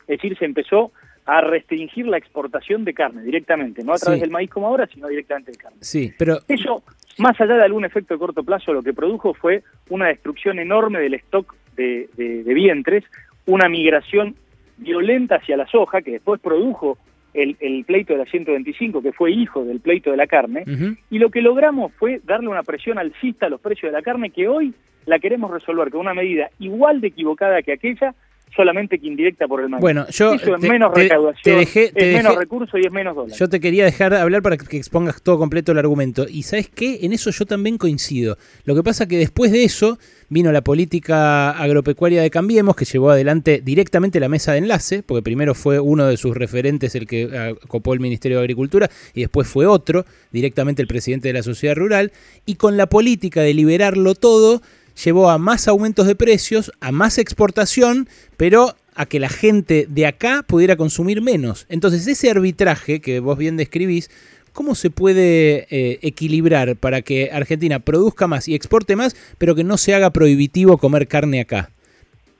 Es 0.02 0.18
decir, 0.18 0.38
se 0.38 0.44
empezó 0.44 0.92
a 1.26 1.40
restringir 1.40 2.06
la 2.06 2.18
exportación 2.18 2.84
de 2.84 2.94
carne 2.94 3.22
directamente, 3.22 3.82
no 3.82 3.92
a 3.92 3.98
través 3.98 4.20
del 4.20 4.30
maíz 4.30 4.48
como 4.48 4.68
ahora, 4.68 4.86
sino 4.86 5.08
directamente 5.08 5.50
de 5.50 5.58
carne. 5.58 5.78
Sí, 5.80 6.12
pero 6.16 6.38
eso, 6.46 6.84
más 7.18 7.38
allá 7.40 7.56
de 7.56 7.64
algún 7.64 7.84
efecto 7.84 8.14
de 8.14 8.18
corto 8.18 8.44
plazo, 8.44 8.72
lo 8.72 8.82
que 8.82 8.94
produjo 8.94 9.34
fue 9.34 9.64
una 9.90 10.06
destrucción 10.06 10.60
enorme 10.60 11.00
del 11.00 11.14
stock 11.14 11.54
de, 11.76 12.08
vientres, 12.46 13.04
una 13.44 13.68
migración 13.68 14.36
violenta 14.76 15.36
hacia 15.36 15.56
la 15.56 15.66
soja, 15.66 16.00
que 16.00 16.12
después 16.12 16.40
produjo 16.40 16.96
el, 17.34 17.84
pleito 17.84 18.12
de 18.12 18.20
la 18.20 18.24
125, 18.24 19.02
que 19.02 19.12
fue 19.12 19.32
hijo 19.32 19.64
del 19.64 19.80
pleito 19.80 20.12
de 20.12 20.16
la 20.16 20.28
carne, 20.28 20.64
y 21.10 21.18
lo 21.18 21.30
que 21.30 21.42
logramos 21.42 21.92
fue 21.94 22.20
darle 22.24 22.48
una 22.48 22.62
presión 22.62 22.98
alcista 22.98 23.46
a 23.46 23.48
los 23.50 23.60
precios 23.60 23.90
de 23.90 23.98
la 23.98 24.02
carne 24.02 24.30
que 24.30 24.46
hoy 24.46 24.72
la 25.06 25.18
queremos 25.18 25.50
resolver 25.50 25.90
con 25.90 26.00
una 26.00 26.14
medida 26.14 26.50
igual 26.60 27.00
de 27.00 27.08
equivocada 27.08 27.62
que 27.62 27.72
aquella, 27.72 28.14
solamente 28.54 28.98
que 28.98 29.06
indirecta 29.06 29.46
por 29.46 29.60
el 29.60 29.68
maíz. 29.68 29.80
Bueno, 29.80 30.06
yo 30.08 30.34
Eso 30.34 30.54
es 30.54 30.62
menos 30.62 30.92
recaudación, 30.94 31.60
es 31.60 31.94
menos 31.94 32.36
recursos 32.36 32.80
y 32.80 32.86
es 32.86 32.92
menos 32.92 33.14
dólares. 33.14 33.38
Yo 33.38 33.48
te 33.48 33.60
quería 33.60 33.84
dejar 33.84 34.14
hablar 34.14 34.42
para 34.42 34.56
que 34.56 34.76
expongas 34.76 35.22
todo 35.22 35.38
completo 35.38 35.72
el 35.72 35.78
argumento. 35.78 36.26
Y 36.28 36.42
¿sabes 36.42 36.68
qué? 36.68 37.00
En 37.02 37.12
eso 37.12 37.30
yo 37.30 37.44
también 37.44 37.78
coincido. 37.78 38.38
Lo 38.64 38.74
que 38.74 38.82
pasa 38.82 39.06
que 39.06 39.18
después 39.18 39.52
de 39.52 39.64
eso 39.64 39.98
vino 40.28 40.50
la 40.52 40.62
política 40.62 41.50
agropecuaria 41.50 42.22
de 42.22 42.30
Cambiemos, 42.30 42.76
que 42.76 42.84
llevó 42.84 43.10
adelante 43.10 43.60
directamente 43.64 44.20
la 44.20 44.28
mesa 44.28 44.52
de 44.52 44.58
enlace, 44.58 45.02
porque 45.02 45.22
primero 45.22 45.54
fue 45.54 45.78
uno 45.78 46.06
de 46.06 46.16
sus 46.16 46.36
referentes 46.36 46.94
el 46.94 47.06
que 47.06 47.28
ah, 47.36 47.52
copó 47.68 47.94
el 47.94 48.00
Ministerio 48.00 48.38
de 48.38 48.44
Agricultura, 48.44 48.90
y 49.14 49.20
después 49.20 49.46
fue 49.46 49.66
otro, 49.66 50.04
directamente 50.32 50.82
el 50.82 50.88
presidente 50.88 51.28
de 51.28 51.34
la 51.34 51.42
sociedad 51.42 51.76
rural, 51.76 52.12
y 52.44 52.56
con 52.56 52.76
la 52.76 52.86
política 52.86 53.42
de 53.42 53.54
liberarlo 53.54 54.14
todo, 54.14 54.62
llevó 55.04 55.30
a 55.30 55.38
más 55.38 55.68
aumentos 55.68 56.06
de 56.06 56.14
precios, 56.14 56.72
a 56.80 56.92
más 56.92 57.18
exportación, 57.18 58.08
pero 58.36 58.74
a 58.94 59.06
que 59.06 59.20
la 59.20 59.28
gente 59.28 59.86
de 59.88 60.06
acá 60.06 60.44
pudiera 60.46 60.76
consumir 60.76 61.22
menos. 61.22 61.66
Entonces 61.68 62.06
ese 62.06 62.30
arbitraje 62.30 63.00
que 63.00 63.20
vos 63.20 63.36
bien 63.36 63.56
describís, 63.56 64.10
¿cómo 64.52 64.74
se 64.74 64.90
puede 64.90 65.66
eh, 65.70 65.98
equilibrar 66.02 66.76
para 66.76 67.02
que 67.02 67.30
Argentina 67.30 67.78
produzca 67.78 68.26
más 68.26 68.48
y 68.48 68.54
exporte 68.54 68.96
más, 68.96 69.14
pero 69.38 69.54
que 69.54 69.64
no 69.64 69.76
se 69.76 69.94
haga 69.94 70.10
prohibitivo 70.10 70.78
comer 70.78 71.06
carne 71.06 71.40
acá? 71.40 71.70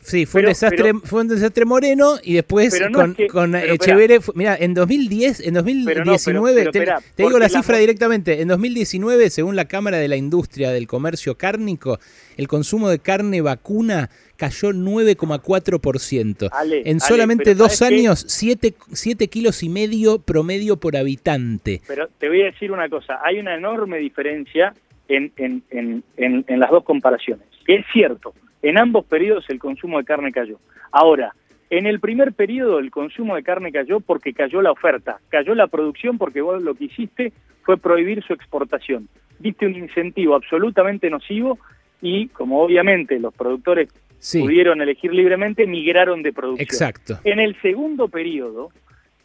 Sí, 0.00 0.26
fue, 0.26 0.42
un 0.42 0.46
desastre, 0.46 0.92
fue 1.04 1.22
un 1.22 1.28
desastre 1.28 1.64
Moreno 1.64 2.14
y 2.22 2.34
después 2.34 2.80
con, 2.92 3.16
con 3.30 3.56
Echeverre. 3.56 4.20
Mira, 4.34 4.56
en 4.58 4.74
2010, 4.74 5.40
en 5.40 5.54
2019, 5.54 6.70
te, 6.70 6.86
digo 7.16 7.38
la 7.38 7.48
cifra 7.48 7.78
directamente, 7.78 8.40
en 8.40 8.48
2019, 8.48 9.28
según 9.28 9.56
la 9.56 9.64
Cámara 9.64 9.98
de 9.98 10.06
la 10.06 10.16
Industria 10.16 10.70
del 10.70 10.86
Comercio 10.86 11.36
Cárnico, 11.36 11.98
el 12.36 12.46
consumo 12.46 12.88
de 12.88 13.00
carne 13.00 13.40
vacuna 13.40 14.08
cayó 14.40 14.70
9,4%. 14.70 16.48
En 16.86 16.98
solamente 16.98 17.54
dos 17.54 17.82
años, 17.82 18.24
7 18.26 19.28
kilos 19.28 19.62
y 19.62 19.68
medio 19.68 20.18
promedio 20.18 20.78
por 20.78 20.96
habitante. 20.96 21.82
Pero 21.86 22.08
te 22.18 22.28
voy 22.28 22.40
a 22.40 22.44
decir 22.46 22.72
una 22.72 22.88
cosa, 22.88 23.20
hay 23.22 23.38
una 23.38 23.54
enorme 23.54 23.98
diferencia 23.98 24.72
en, 25.08 25.30
en, 25.36 25.62
en, 25.68 26.02
en, 26.16 26.58
las 26.58 26.70
dos 26.70 26.84
comparaciones. 26.84 27.46
Es 27.66 27.84
cierto, 27.92 28.32
en 28.62 28.78
ambos 28.78 29.04
periodos 29.04 29.44
el 29.50 29.58
consumo 29.58 29.98
de 29.98 30.04
carne 30.04 30.32
cayó. 30.32 30.58
Ahora, 30.90 31.34
en 31.68 31.84
el 31.84 32.00
primer 32.00 32.32
periodo 32.32 32.78
el 32.78 32.90
consumo 32.90 33.36
de 33.36 33.42
carne 33.42 33.72
cayó 33.72 34.00
porque 34.00 34.32
cayó 34.32 34.62
la 34.62 34.72
oferta, 34.72 35.20
cayó 35.28 35.54
la 35.54 35.66
producción 35.66 36.16
porque 36.16 36.40
vos 36.40 36.62
lo 36.62 36.74
que 36.74 36.84
hiciste 36.84 37.34
fue 37.60 37.76
prohibir 37.76 38.24
su 38.24 38.32
exportación. 38.32 39.06
Diste 39.38 39.66
un 39.66 39.74
incentivo 39.74 40.34
absolutamente 40.34 41.10
nocivo 41.10 41.58
y 42.00 42.28
como 42.28 42.62
obviamente 42.62 43.18
los 43.18 43.34
productores 43.34 43.90
pudieron 44.20 44.80
elegir 44.80 45.12
libremente, 45.12 45.66
migraron 45.66 46.22
de 46.22 46.32
producción. 46.32 46.62
Exacto. 46.62 47.18
En 47.24 47.40
el 47.40 47.60
segundo 47.60 48.08
periodo, 48.08 48.70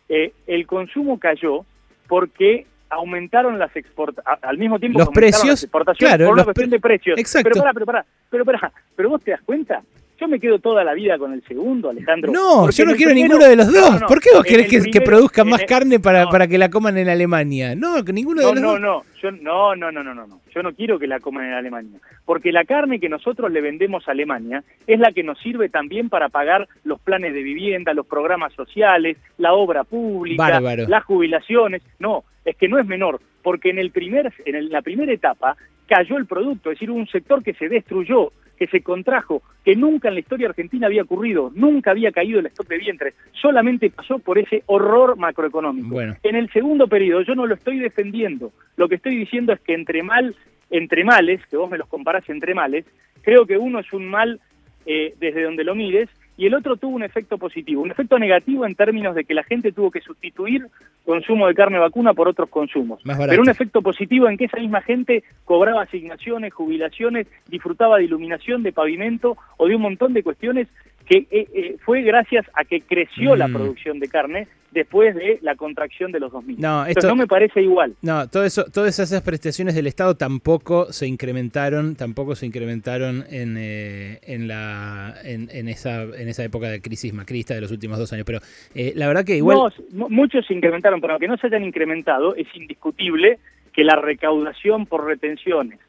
eh, 0.10 0.34
el 0.48 0.66
consumo 0.68 1.20
cayó 1.20 1.66
porque 2.08 2.66
aumentaron 2.90 3.60
las 3.60 3.76
exportaciones, 3.76 4.44
al 4.44 4.58
mismo 4.58 4.80
tiempo 4.80 5.00
los 5.00 5.10
precios, 5.10 5.48
las 5.48 5.64
exportaciones 5.64 6.16
claro, 6.16 6.26
por 6.26 6.34
una 6.36 6.44
cuestión 6.44 6.70
de 6.70 6.80
precios. 6.80 7.18
Exacto. 7.18 7.50
Pero 7.52 7.62
para, 7.62 7.74
pero 7.74 7.86
para, 7.86 8.06
pero 8.30 8.46
para, 8.46 8.72
pero 8.96 9.10
vos 9.10 9.24
te 9.24 9.32
das 9.32 9.42
cuenta 9.42 9.82
yo 10.20 10.28
me 10.28 10.40
quedo 10.40 10.60
toda 10.60 10.84
la 10.84 10.94
vida 10.94 11.18
con 11.18 11.34
el 11.34 11.44
segundo, 11.44 11.90
Alejandro. 11.90 12.32
No, 12.32 12.70
yo 12.70 12.86
no 12.86 12.94
quiero 12.96 13.14
ninguno 13.14 13.46
de 13.46 13.56
los 13.56 13.72
dos. 13.72 14.04
¿Por 14.04 14.22
qué 14.22 14.30
vos 14.34 14.44
querés 14.44 14.68
que, 14.68 15.02
produzcan 15.02 15.50
más 15.50 15.64
carne 15.64 16.00
para, 16.00 16.28
para 16.28 16.48
que 16.48 16.58
la 16.58 16.70
coman 16.70 16.98
en 16.98 17.10
Alemania? 17.10 17.76
No, 17.76 18.04
que 18.04 18.14
ninguno 18.14 18.42
de 18.42 18.54
los 18.54 18.62
no, 18.62 18.72
dos. 18.72 18.80
No, 18.80 19.04
yo, 19.22 19.32
no, 19.32 19.76
no, 19.76 19.92
no, 19.92 20.04
no, 20.04 20.14
no. 20.14 20.42
Yo 20.54 20.64
no 20.64 20.74
quiero 20.74 20.98
que 20.98 21.08
la 21.08 21.20
coman 21.20 21.48
en 21.48 21.54
Alemania. 21.54 22.00
Porque 22.24 22.52
la 22.52 22.64
carne 22.64 23.00
que 23.00 23.10
nosotros 23.10 23.52
le 23.52 23.62
vendemos 23.62 24.08
a 24.08 24.12
Alemania 24.12 24.64
es 24.88 25.00
la 25.00 25.12
que 25.12 25.24
nos 25.24 25.40
sirve 25.40 25.70
también 25.70 26.10
para 26.10 26.30
pagar 26.30 26.68
los 26.84 27.00
planes 27.02 27.34
de 27.34 27.44
vivienda, 27.44 27.94
los 27.94 28.08
programas 28.08 28.54
sociales, 28.54 29.18
la 29.38 29.54
obra 29.54 29.84
pública, 29.84 30.62
las 30.62 31.04
jubilaciones. 31.04 31.82
No, 32.00 32.24
es 32.46 32.56
que 32.56 32.70
no 32.70 32.80
es 32.80 32.86
menor. 32.86 33.20
Porque 33.44 33.70
en, 33.70 33.80
el 33.80 33.92
primer, 33.92 34.34
en 34.46 34.70
la 34.70 34.82
primera 34.82 35.12
etapa 35.12 35.56
cayó 35.88 36.18
el 36.18 36.26
producto, 36.26 36.72
es 36.72 36.76
decir, 36.76 36.90
un 36.90 37.06
sector 37.08 37.44
que 37.44 37.54
se 37.54 37.70
destruyó 37.70 38.32
que 38.58 38.68
se 38.68 38.82
contrajo, 38.82 39.42
que 39.64 39.76
nunca 39.76 40.08
en 40.08 40.16
la 40.16 40.20
historia 40.20 40.50
argentina 40.50 40.88
había 40.88 41.04
ocurrido, 41.04 41.52
nunca 41.56 41.92
había 41.92 42.12
caído 42.12 42.40
el 42.40 42.46
stock 42.48 42.68
de 42.68 42.78
vientre, 42.78 43.14
solamente 43.34 43.90
pasó 43.90 44.20
por 44.20 44.38
ese 44.38 44.64
horror 44.68 45.18
macroeconómico. 45.18 46.02
En 46.02 46.36
el 46.36 46.50
segundo 46.52 46.88
periodo 46.88 47.22
yo 47.22 47.36
no 47.36 47.46
lo 47.46 47.56
estoy 47.56 47.80
defendiendo, 47.80 48.52
lo 48.78 48.88
que 48.88 48.96
estoy 48.96 49.16
diciendo 49.16 49.54
es 49.54 49.60
que 49.62 49.74
entre 49.74 50.04
mal, 50.04 50.36
entre 50.70 51.04
males, 51.04 51.42
que 51.48 51.58
vos 51.58 51.70
me 51.70 51.78
los 51.78 51.88
comparás 51.88 52.28
entre 52.30 52.54
males, 52.54 52.86
creo 53.22 53.46
que 53.46 53.58
uno 53.58 53.80
es 53.80 53.92
un 53.94 54.08
mal 54.08 54.40
eh, 54.86 55.16
desde 55.20 55.44
donde 55.44 55.64
lo 55.64 55.76
mires 55.76 56.10
y 56.38 56.46
el 56.46 56.54
otro 56.54 56.76
tuvo 56.76 56.96
un 56.96 57.04
efecto 57.04 57.38
positivo, 57.38 57.82
un 57.82 57.92
efecto 57.92 58.20
negativo 58.20 58.66
en 58.66 58.76
términos 58.76 59.16
de 59.16 59.24
que 59.24 59.34
la 59.34 59.44
gente 59.44 59.72
tuvo 59.72 59.92
que 59.92 60.02
sustituir 60.02 60.68
consumo 61.06 61.48
de 61.48 61.54
carne 61.54 61.80
vacuna 61.80 62.14
por 62.14 62.28
otros 62.28 62.50
consumos. 62.50 63.02
Pero 63.04 63.42
un 63.42 63.50
efecto 63.50 63.82
positivo 63.82 64.28
en 64.28 64.38
que 64.38 64.46
esa 64.46 64.60
misma 64.60 64.82
gente 64.82 65.24
cobraba 65.46 65.84
asignaciones, 65.84 66.54
jubilaciones, 66.54 67.28
disfrutaba 67.48 67.98
de 67.98 68.06
iluminación, 68.06 68.64
de 68.64 68.74
pavimento 68.74 69.38
o 69.58 69.68
de 69.68 69.76
un 69.76 69.82
montón 69.82 70.14
de 70.14 70.24
cuestiones 70.24 70.68
que 71.06 71.28
eh, 71.30 71.48
eh, 71.54 71.78
fue 71.86 72.02
gracias 72.02 72.46
a 72.54 72.66
que 72.66 72.82
creció 72.82 73.36
la 73.36 73.48
mm. 73.48 73.54
producción 73.54 74.00
de 74.00 74.08
carne 74.08 74.48
después 74.76 75.16
de 75.16 75.40
la 75.42 75.56
contracción 75.56 76.12
de 76.12 76.20
los 76.20 76.32
2000. 76.34 76.60
No, 76.60 76.86
esto 76.86 77.08
no 77.08 77.16
me 77.16 77.28
parece 77.28 77.62
igual. 77.62 77.96
No, 78.02 78.28
todo 78.28 78.44
eso, 78.44 78.66
todas 78.66 79.00
esas 79.00 79.22
prestaciones 79.22 79.74
del 79.74 79.88
Estado 79.88 80.16
tampoco 80.16 80.92
se 80.92 81.08
incrementaron, 81.08 81.96
tampoco 81.96 82.36
se 82.36 82.46
incrementaron 82.46 83.24
en, 83.30 83.56
eh, 83.58 84.20
en 84.24 84.50
la 84.50 85.16
en, 85.24 85.70
esa 85.70 86.04
en 86.04 86.28
esa 86.28 86.44
época 86.44 86.68
de 86.68 86.82
crisis 86.82 87.14
macrista 87.14 87.56
de 87.56 87.62
los 87.62 87.72
últimos 87.72 87.98
dos 87.98 88.12
años. 88.12 88.26
Pero 88.26 88.40
eh, 88.76 88.92
la 88.96 89.08
verdad 89.08 89.24
que 89.26 89.38
igual 89.38 89.58
no, 89.92 90.10
muchos 90.10 90.46
se 90.46 90.54
incrementaron, 90.54 91.00
pero 91.00 91.14
aunque 91.14 91.30
no 91.30 91.38
se 91.38 91.48
hayan 91.48 91.64
incrementado, 91.64 92.36
es 92.36 92.48
indiscutible 92.54 93.40
que 93.72 93.86
la 93.86 93.96
recaudación 93.96 94.86
por 94.86 95.06
retenciones 95.06 95.80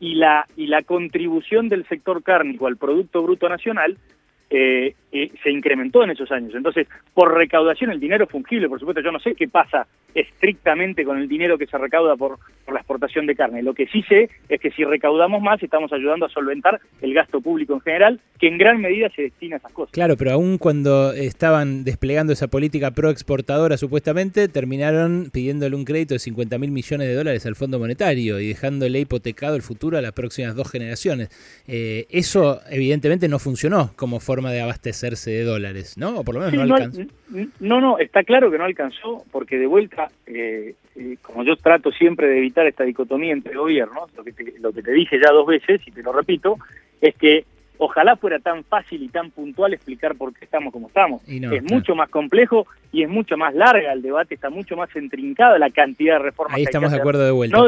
y 0.00 0.16
la 0.16 0.46
y 0.54 0.66
la 0.66 0.82
contribución 0.82 1.70
del 1.70 1.88
sector 1.88 2.22
cárnico 2.22 2.66
al 2.66 2.76
producto 2.76 3.22
bruto 3.22 3.48
nacional 3.48 3.96
eh, 4.56 4.94
eh, 5.10 5.32
se 5.42 5.50
incrementó 5.50 6.04
en 6.04 6.10
esos 6.10 6.30
años. 6.30 6.54
Entonces, 6.54 6.86
por 7.12 7.34
recaudación, 7.34 7.90
el 7.90 7.98
dinero 7.98 8.28
fungible, 8.28 8.68
por 8.68 8.78
supuesto, 8.78 9.02
yo 9.02 9.10
no 9.10 9.18
sé 9.18 9.34
qué 9.34 9.48
pasa 9.48 9.86
estrictamente 10.14 11.04
con 11.04 11.18
el 11.18 11.28
dinero 11.28 11.58
que 11.58 11.66
se 11.66 11.76
recauda 11.78 12.16
por, 12.16 12.38
por 12.64 12.74
la 12.74 12.80
exportación 12.80 13.26
de 13.26 13.34
carne. 13.34 13.62
Lo 13.62 13.74
que 13.74 13.86
sí 13.86 14.02
sé 14.02 14.30
es 14.48 14.60
que 14.60 14.70
si 14.70 14.84
recaudamos 14.84 15.42
más, 15.42 15.62
estamos 15.62 15.92
ayudando 15.92 16.26
a 16.26 16.28
solventar 16.28 16.80
el 17.02 17.14
gasto 17.14 17.40
público 17.40 17.74
en 17.74 17.80
general, 17.80 18.20
que 18.38 18.48
en 18.48 18.58
gran 18.58 18.80
medida 18.80 19.08
se 19.14 19.22
destina 19.22 19.56
a 19.56 19.58
esas 19.58 19.72
cosas. 19.72 19.92
Claro, 19.92 20.16
pero 20.16 20.32
aún 20.32 20.58
cuando 20.58 21.12
estaban 21.12 21.84
desplegando 21.84 22.32
esa 22.32 22.48
política 22.48 22.92
pro 22.92 23.10
exportadora, 23.10 23.76
supuestamente, 23.76 24.48
terminaron 24.48 25.30
pidiéndole 25.32 25.76
un 25.76 25.84
crédito 25.84 26.14
de 26.14 26.18
50 26.18 26.58
mil 26.58 26.70
millones 26.70 27.08
de 27.08 27.14
dólares 27.14 27.46
al 27.46 27.56
Fondo 27.56 27.78
Monetario 27.78 28.40
y 28.40 28.48
dejándole 28.48 29.00
hipotecado 29.00 29.56
el 29.56 29.62
futuro 29.62 29.98
a 29.98 30.02
las 30.02 30.12
próximas 30.12 30.54
dos 30.54 30.70
generaciones. 30.70 31.28
Eh, 31.66 32.06
eso, 32.10 32.60
evidentemente, 32.70 33.28
no 33.28 33.38
funcionó 33.38 33.90
como 33.96 34.20
forma 34.20 34.52
de 34.52 34.60
abastecerse 34.60 35.30
de 35.30 35.44
dólares, 35.44 35.96
¿no? 35.98 36.18
O 36.18 36.24
por 36.24 36.34
lo 36.34 36.40
menos 36.40 36.54
no, 36.54 36.74
alcanzó. 36.74 37.02
No, 37.60 37.80
no, 37.80 37.98
está 37.98 38.22
claro 38.22 38.50
que 38.50 38.58
no 38.58 38.64
alcanzó, 38.64 39.24
porque 39.32 39.58
de 39.58 39.66
vuelta, 39.66 40.03
eh, 40.26 40.74
eh, 40.96 41.16
como 41.22 41.44
yo 41.44 41.56
trato 41.56 41.90
siempre 41.92 42.28
de 42.28 42.38
evitar 42.38 42.66
esta 42.66 42.84
dicotomía 42.84 43.32
entre 43.32 43.56
gobiernos, 43.56 44.12
lo 44.16 44.24
que, 44.24 44.32
te, 44.32 44.54
lo 44.60 44.72
que 44.72 44.82
te 44.82 44.92
dije 44.92 45.18
ya 45.22 45.32
dos 45.32 45.46
veces, 45.46 45.80
y 45.86 45.90
te 45.90 46.02
lo 46.02 46.12
repito, 46.12 46.56
es 47.00 47.14
que 47.16 47.44
ojalá 47.78 48.16
fuera 48.16 48.38
tan 48.38 48.64
fácil 48.64 49.02
y 49.02 49.08
tan 49.08 49.30
puntual 49.30 49.74
explicar 49.74 50.14
por 50.14 50.32
qué 50.34 50.44
estamos 50.44 50.72
como 50.72 50.88
estamos. 50.88 51.22
es 51.26 51.62
mucho 51.64 51.94
más 51.94 52.08
complejo 52.08 52.66
y 52.92 53.02
es 53.02 53.08
mucho 53.08 53.36
más 53.36 53.54
larga 53.54 53.92
el 53.92 54.02
debate, 54.02 54.34
está 54.34 54.50
mucho 54.50 54.76
más 54.76 54.94
entrincada 54.94 55.58
la 55.58 55.70
cantidad 55.70 56.14
de 56.14 56.20
reformas. 56.20 56.56
Ahí 56.56 56.64
estamos 56.64 56.92
de 56.92 56.98
acuerdo 56.98 57.24
de 57.24 57.32
vuelta. 57.32 57.56
No, 57.56 57.66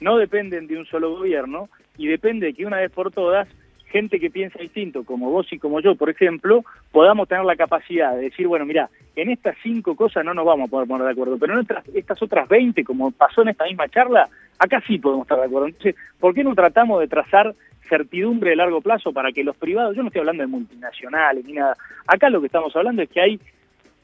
no 0.00 0.18
dependen 0.18 0.66
de 0.66 0.78
un 0.78 0.86
solo 0.86 1.16
gobierno 1.16 1.68
y 1.98 2.06
depende 2.06 2.46
de 2.46 2.54
que 2.54 2.64
una 2.64 2.78
vez 2.78 2.90
por 2.90 3.10
todas 3.10 3.48
gente 3.90 4.20
que 4.20 4.30
piensa 4.30 4.58
distinto, 4.58 5.04
como 5.04 5.30
vos 5.30 5.52
y 5.52 5.58
como 5.58 5.80
yo, 5.80 5.94
por 5.96 6.10
ejemplo, 6.10 6.64
podamos 6.92 7.28
tener 7.28 7.44
la 7.44 7.56
capacidad 7.56 8.14
de 8.14 8.22
decir, 8.22 8.46
bueno, 8.46 8.64
mira, 8.64 8.88
en 9.16 9.30
estas 9.30 9.56
cinco 9.62 9.96
cosas 9.96 10.24
no 10.24 10.32
nos 10.32 10.46
vamos 10.46 10.68
a 10.68 10.70
poder 10.70 10.88
poner 10.88 11.06
de 11.06 11.12
acuerdo, 11.12 11.38
pero 11.38 11.58
en 11.58 11.66
estas 11.94 12.22
otras 12.22 12.48
20, 12.48 12.84
como 12.84 13.10
pasó 13.10 13.42
en 13.42 13.48
esta 13.48 13.64
misma 13.64 13.88
charla, 13.88 14.28
acá 14.58 14.82
sí 14.86 14.98
podemos 14.98 15.24
estar 15.24 15.38
de 15.38 15.46
acuerdo. 15.46 15.66
Entonces, 15.66 15.96
¿por 16.18 16.34
qué 16.34 16.44
no 16.44 16.54
tratamos 16.54 17.00
de 17.00 17.08
trazar 17.08 17.54
certidumbre 17.88 18.50
de 18.50 18.56
largo 18.56 18.80
plazo 18.80 19.12
para 19.12 19.32
que 19.32 19.42
los 19.42 19.56
privados, 19.56 19.96
yo 19.96 20.02
no 20.02 20.08
estoy 20.08 20.20
hablando 20.20 20.42
de 20.42 20.46
multinacionales 20.46 21.44
ni 21.44 21.54
nada, 21.54 21.76
acá 22.06 22.30
lo 22.30 22.40
que 22.40 22.46
estamos 22.46 22.74
hablando 22.76 23.02
es 23.02 23.10
que 23.10 23.20
hay 23.20 23.40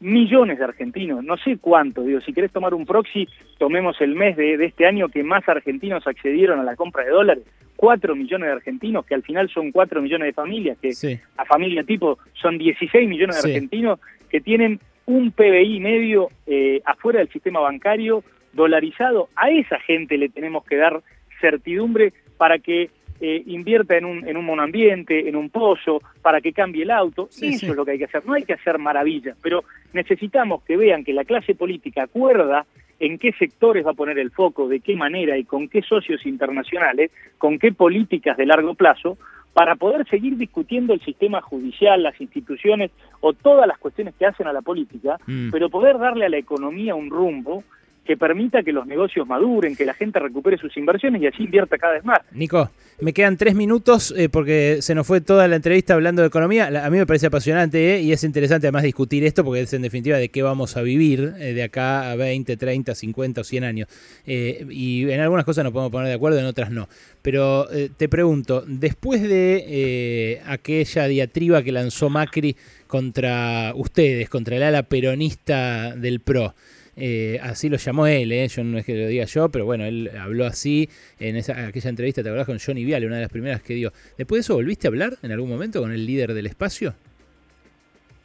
millones 0.00 0.58
de 0.58 0.64
argentinos, 0.64 1.24
no 1.24 1.36
sé 1.38 1.58
cuántos, 1.58 2.06
digo, 2.06 2.20
si 2.20 2.32
querés 2.32 2.52
tomar 2.52 2.74
un 2.74 2.84
proxy, 2.84 3.28
tomemos 3.58 4.00
el 4.00 4.14
mes 4.14 4.36
de, 4.36 4.56
de 4.56 4.66
este 4.66 4.86
año 4.86 5.08
que 5.08 5.22
más 5.22 5.48
argentinos 5.48 6.06
accedieron 6.06 6.60
a 6.60 6.64
la 6.64 6.76
compra 6.76 7.04
de 7.04 7.10
dólares, 7.10 7.44
4 7.76 8.16
millones 8.16 8.48
de 8.48 8.52
argentinos, 8.52 9.06
que 9.06 9.14
al 9.14 9.22
final 9.22 9.48
son 9.50 9.70
4 9.70 10.02
millones 10.02 10.26
de 10.26 10.32
familias, 10.32 10.78
que 10.80 10.92
a 11.36 11.44
familia 11.44 11.84
tipo 11.84 12.18
son 12.34 12.58
16 12.58 13.08
millones 13.08 13.42
de 13.42 13.50
argentinos 13.50 14.00
que 14.30 14.40
tienen 14.40 14.80
un 15.04 15.30
PBI 15.30 15.78
medio 15.80 16.30
eh, 16.46 16.80
afuera 16.84 17.20
del 17.20 17.28
sistema 17.28 17.60
bancario 17.60 18.24
dolarizado. 18.52 19.28
A 19.36 19.50
esa 19.50 19.78
gente 19.80 20.18
le 20.18 20.28
tenemos 20.28 20.64
que 20.64 20.76
dar 20.76 21.02
certidumbre 21.40 22.12
para 22.38 22.58
que 22.58 22.90
eh, 23.20 23.42
invierta 23.46 23.96
en 23.96 24.04
un, 24.04 24.28
en 24.28 24.36
un 24.36 24.44
monoambiente, 24.44 25.28
en 25.28 25.36
un 25.36 25.50
pozo, 25.50 26.00
para 26.22 26.40
que 26.40 26.52
cambie 26.52 26.82
el 26.82 26.90
auto. 26.90 27.28
Eso 27.30 27.66
es 27.66 27.76
lo 27.76 27.84
que 27.84 27.92
hay 27.92 27.98
que 27.98 28.04
hacer. 28.04 28.24
No 28.26 28.34
hay 28.34 28.44
que 28.44 28.54
hacer 28.54 28.78
maravillas, 28.78 29.36
pero 29.42 29.64
necesitamos 29.92 30.62
que 30.64 30.76
vean 30.76 31.04
que 31.04 31.12
la 31.12 31.24
clase 31.24 31.54
política 31.54 32.04
acuerda 32.04 32.66
en 32.98 33.18
qué 33.18 33.32
sectores 33.32 33.86
va 33.86 33.90
a 33.90 33.94
poner 33.94 34.18
el 34.18 34.30
foco, 34.30 34.68
de 34.68 34.80
qué 34.80 34.96
manera 34.96 35.36
y 35.36 35.44
con 35.44 35.68
qué 35.68 35.82
socios 35.82 36.24
internacionales, 36.24 37.10
con 37.38 37.58
qué 37.58 37.72
políticas 37.72 38.36
de 38.36 38.46
largo 38.46 38.74
plazo, 38.74 39.18
para 39.52 39.74
poder 39.76 40.06
seguir 40.08 40.36
discutiendo 40.36 40.92
el 40.92 41.00
sistema 41.00 41.40
judicial, 41.40 42.02
las 42.02 42.20
instituciones 42.20 42.90
o 43.20 43.32
todas 43.32 43.66
las 43.66 43.78
cuestiones 43.78 44.14
que 44.14 44.26
hacen 44.26 44.46
a 44.46 44.52
la 44.52 44.60
política, 44.60 45.18
mm. 45.26 45.50
pero 45.50 45.70
poder 45.70 45.98
darle 45.98 46.26
a 46.26 46.28
la 46.28 46.36
economía 46.36 46.94
un 46.94 47.10
rumbo 47.10 47.64
que 48.06 48.16
permita 48.16 48.62
que 48.62 48.72
los 48.72 48.86
negocios 48.86 49.26
maduren, 49.26 49.76
que 49.76 49.84
la 49.84 49.94
gente 49.94 50.18
recupere 50.18 50.56
sus 50.56 50.74
inversiones 50.76 51.20
y 51.20 51.26
así 51.26 51.42
invierta 51.44 51.76
cada 51.76 51.94
vez 51.94 52.04
más. 52.04 52.20
Nico, 52.32 52.70
me 53.00 53.12
quedan 53.12 53.36
tres 53.36 53.54
minutos 53.54 54.14
eh, 54.16 54.30
porque 54.30 54.78
se 54.80 54.94
nos 54.94 55.06
fue 55.06 55.20
toda 55.20 55.46
la 55.48 55.56
entrevista 55.56 55.92
hablando 55.92 56.22
de 56.22 56.28
economía. 56.28 56.66
a 56.66 56.88
mí 56.88 56.96
me 56.96 57.06
parece 57.06 57.26
apasionante 57.26 57.96
eh, 57.96 58.00
y 58.00 58.12
es 58.12 58.24
interesante 58.24 58.66
además 58.66 58.84
discutir 58.84 59.24
esto 59.24 59.44
porque 59.44 59.60
es 59.60 59.72
en 59.74 59.82
definitiva 59.82 60.16
de 60.16 60.30
qué 60.30 60.42
vamos 60.42 60.76
a 60.78 60.82
vivir 60.82 61.34
eh, 61.38 61.52
de 61.52 61.62
acá 61.62 62.10
a 62.10 62.16
20, 62.16 62.56
30, 62.56 62.94
50 62.94 63.40
o 63.42 63.44
100 63.44 63.64
años. 63.64 63.88
y 64.24 65.10
en 65.10 65.20
algunas 65.20 65.44
cosas 65.44 65.64
nos 65.64 65.72
podemos 65.72 65.92
poner 65.92 66.08
de 66.08 66.14
acuerdo, 66.14 66.38
en 66.38 66.46
otras 66.46 66.70
no. 66.70 66.88
Pero 67.20 67.66
te 67.96 68.08
pregunto, 68.08 68.64
después 68.66 69.20
de 69.20 70.40
aquella 70.46 71.06
diatriba 71.08 71.62
que 71.62 71.72
lanzó 71.72 72.08
Macri 72.08 72.56
contra 72.86 73.72
ustedes, 73.74 74.28
contra 74.28 74.56
el 74.56 74.62
ala 74.62 74.84
peronista 74.84 75.94
del 75.96 76.20
PRO, 76.20 76.54
eh, 76.96 77.38
así 77.42 77.68
lo 77.68 77.76
llamó 77.76 78.06
él, 78.06 78.32
eh, 78.32 78.48
yo 78.48 78.64
no 78.64 78.78
es 78.78 78.86
que 78.86 78.94
lo 78.94 79.06
diga 79.06 79.24
yo, 79.26 79.50
pero 79.50 79.66
bueno, 79.66 79.84
él 79.84 80.10
habló 80.18 80.46
así 80.46 80.88
en 81.18 81.36
esa, 81.36 81.66
aquella 81.66 81.90
entrevista, 81.90 82.22
¿te 82.22 82.30
acordás 82.30 82.46
con 82.46 82.58
Johnny 82.58 82.84
Viale, 82.84 83.06
una 83.06 83.16
de 83.16 83.22
las 83.22 83.30
primeras 83.30 83.62
que 83.62 83.74
dio? 83.74 83.92
¿Después 84.16 84.38
de 84.38 84.40
eso 84.40 84.54
volviste 84.54 84.86
a 84.86 84.90
hablar 84.90 85.12
en 85.22 85.30
algún 85.30 85.50
momento 85.50 85.82
con 85.82 85.92
el 85.92 86.06
líder 86.06 86.32
del 86.32 86.46
espacio? 86.46 86.94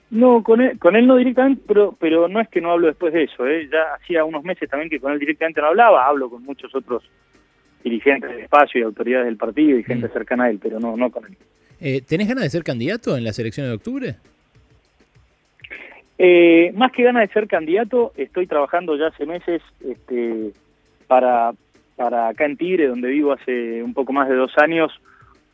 No, 0.10 0.42
con 0.42 0.62
él, 0.62 0.80
con 0.80 0.96
él 0.96 1.06
no 1.06 1.18
directamente, 1.18 1.64
pero, 1.68 1.96
pero 2.00 2.28
no 2.28 2.40
es 2.40 2.48
que 2.50 2.62
no 2.62 2.72
hablo 2.72 2.88
después 2.88 3.14
de 3.14 3.24
eso, 3.24 3.46
eh. 3.46 3.68
ya 3.72 3.96
hacía 3.96 4.24
unos 4.24 4.44
meses 4.44 4.70
también 4.70 4.90
que 4.90 5.00
con 5.00 5.12
él 5.12 5.20
directamente 5.20 5.60
no 5.60 5.68
hablaba, 5.68 6.06
hablo 6.06 6.30
con 6.30 6.44
muchos 6.44 6.74
otros 6.74 7.04
dirigentes 7.84 8.30
del 8.30 8.40
espacio 8.40 8.80
y 8.80 8.84
autoridades 8.84 9.26
del 9.26 9.38
partido 9.38 9.78
y 9.78 9.84
gente 9.84 10.08
mm. 10.08 10.14
cercana 10.14 10.46
a 10.46 10.50
él, 10.50 10.60
pero 10.62 10.80
no, 10.80 10.96
no 10.96 11.12
con 11.12 11.26
él. 11.26 11.38
Eh, 11.80 12.02
¿Tenés 12.08 12.28
ganas 12.28 12.44
de 12.44 12.50
ser 12.50 12.64
candidato 12.64 13.18
en 13.18 13.24
las 13.24 13.40
elecciones 13.40 13.70
de 13.72 13.76
octubre? 13.76 14.16
Eh, 16.24 16.72
más 16.76 16.92
que 16.92 17.02
ganas 17.02 17.28
de 17.28 17.34
ser 17.34 17.48
candidato, 17.48 18.12
estoy 18.16 18.46
trabajando 18.46 18.96
ya 18.96 19.08
hace 19.08 19.26
meses 19.26 19.60
este, 19.84 20.52
para, 21.08 21.54
para 21.96 22.28
acá 22.28 22.46
en 22.46 22.58
Tigre, 22.58 22.86
donde 22.86 23.10
vivo 23.10 23.32
hace 23.32 23.82
un 23.82 23.96
poco 23.96 24.14
más 24.14 24.30
de 24.30 24.36
dos 24.36 24.56
años, 24.60 24.92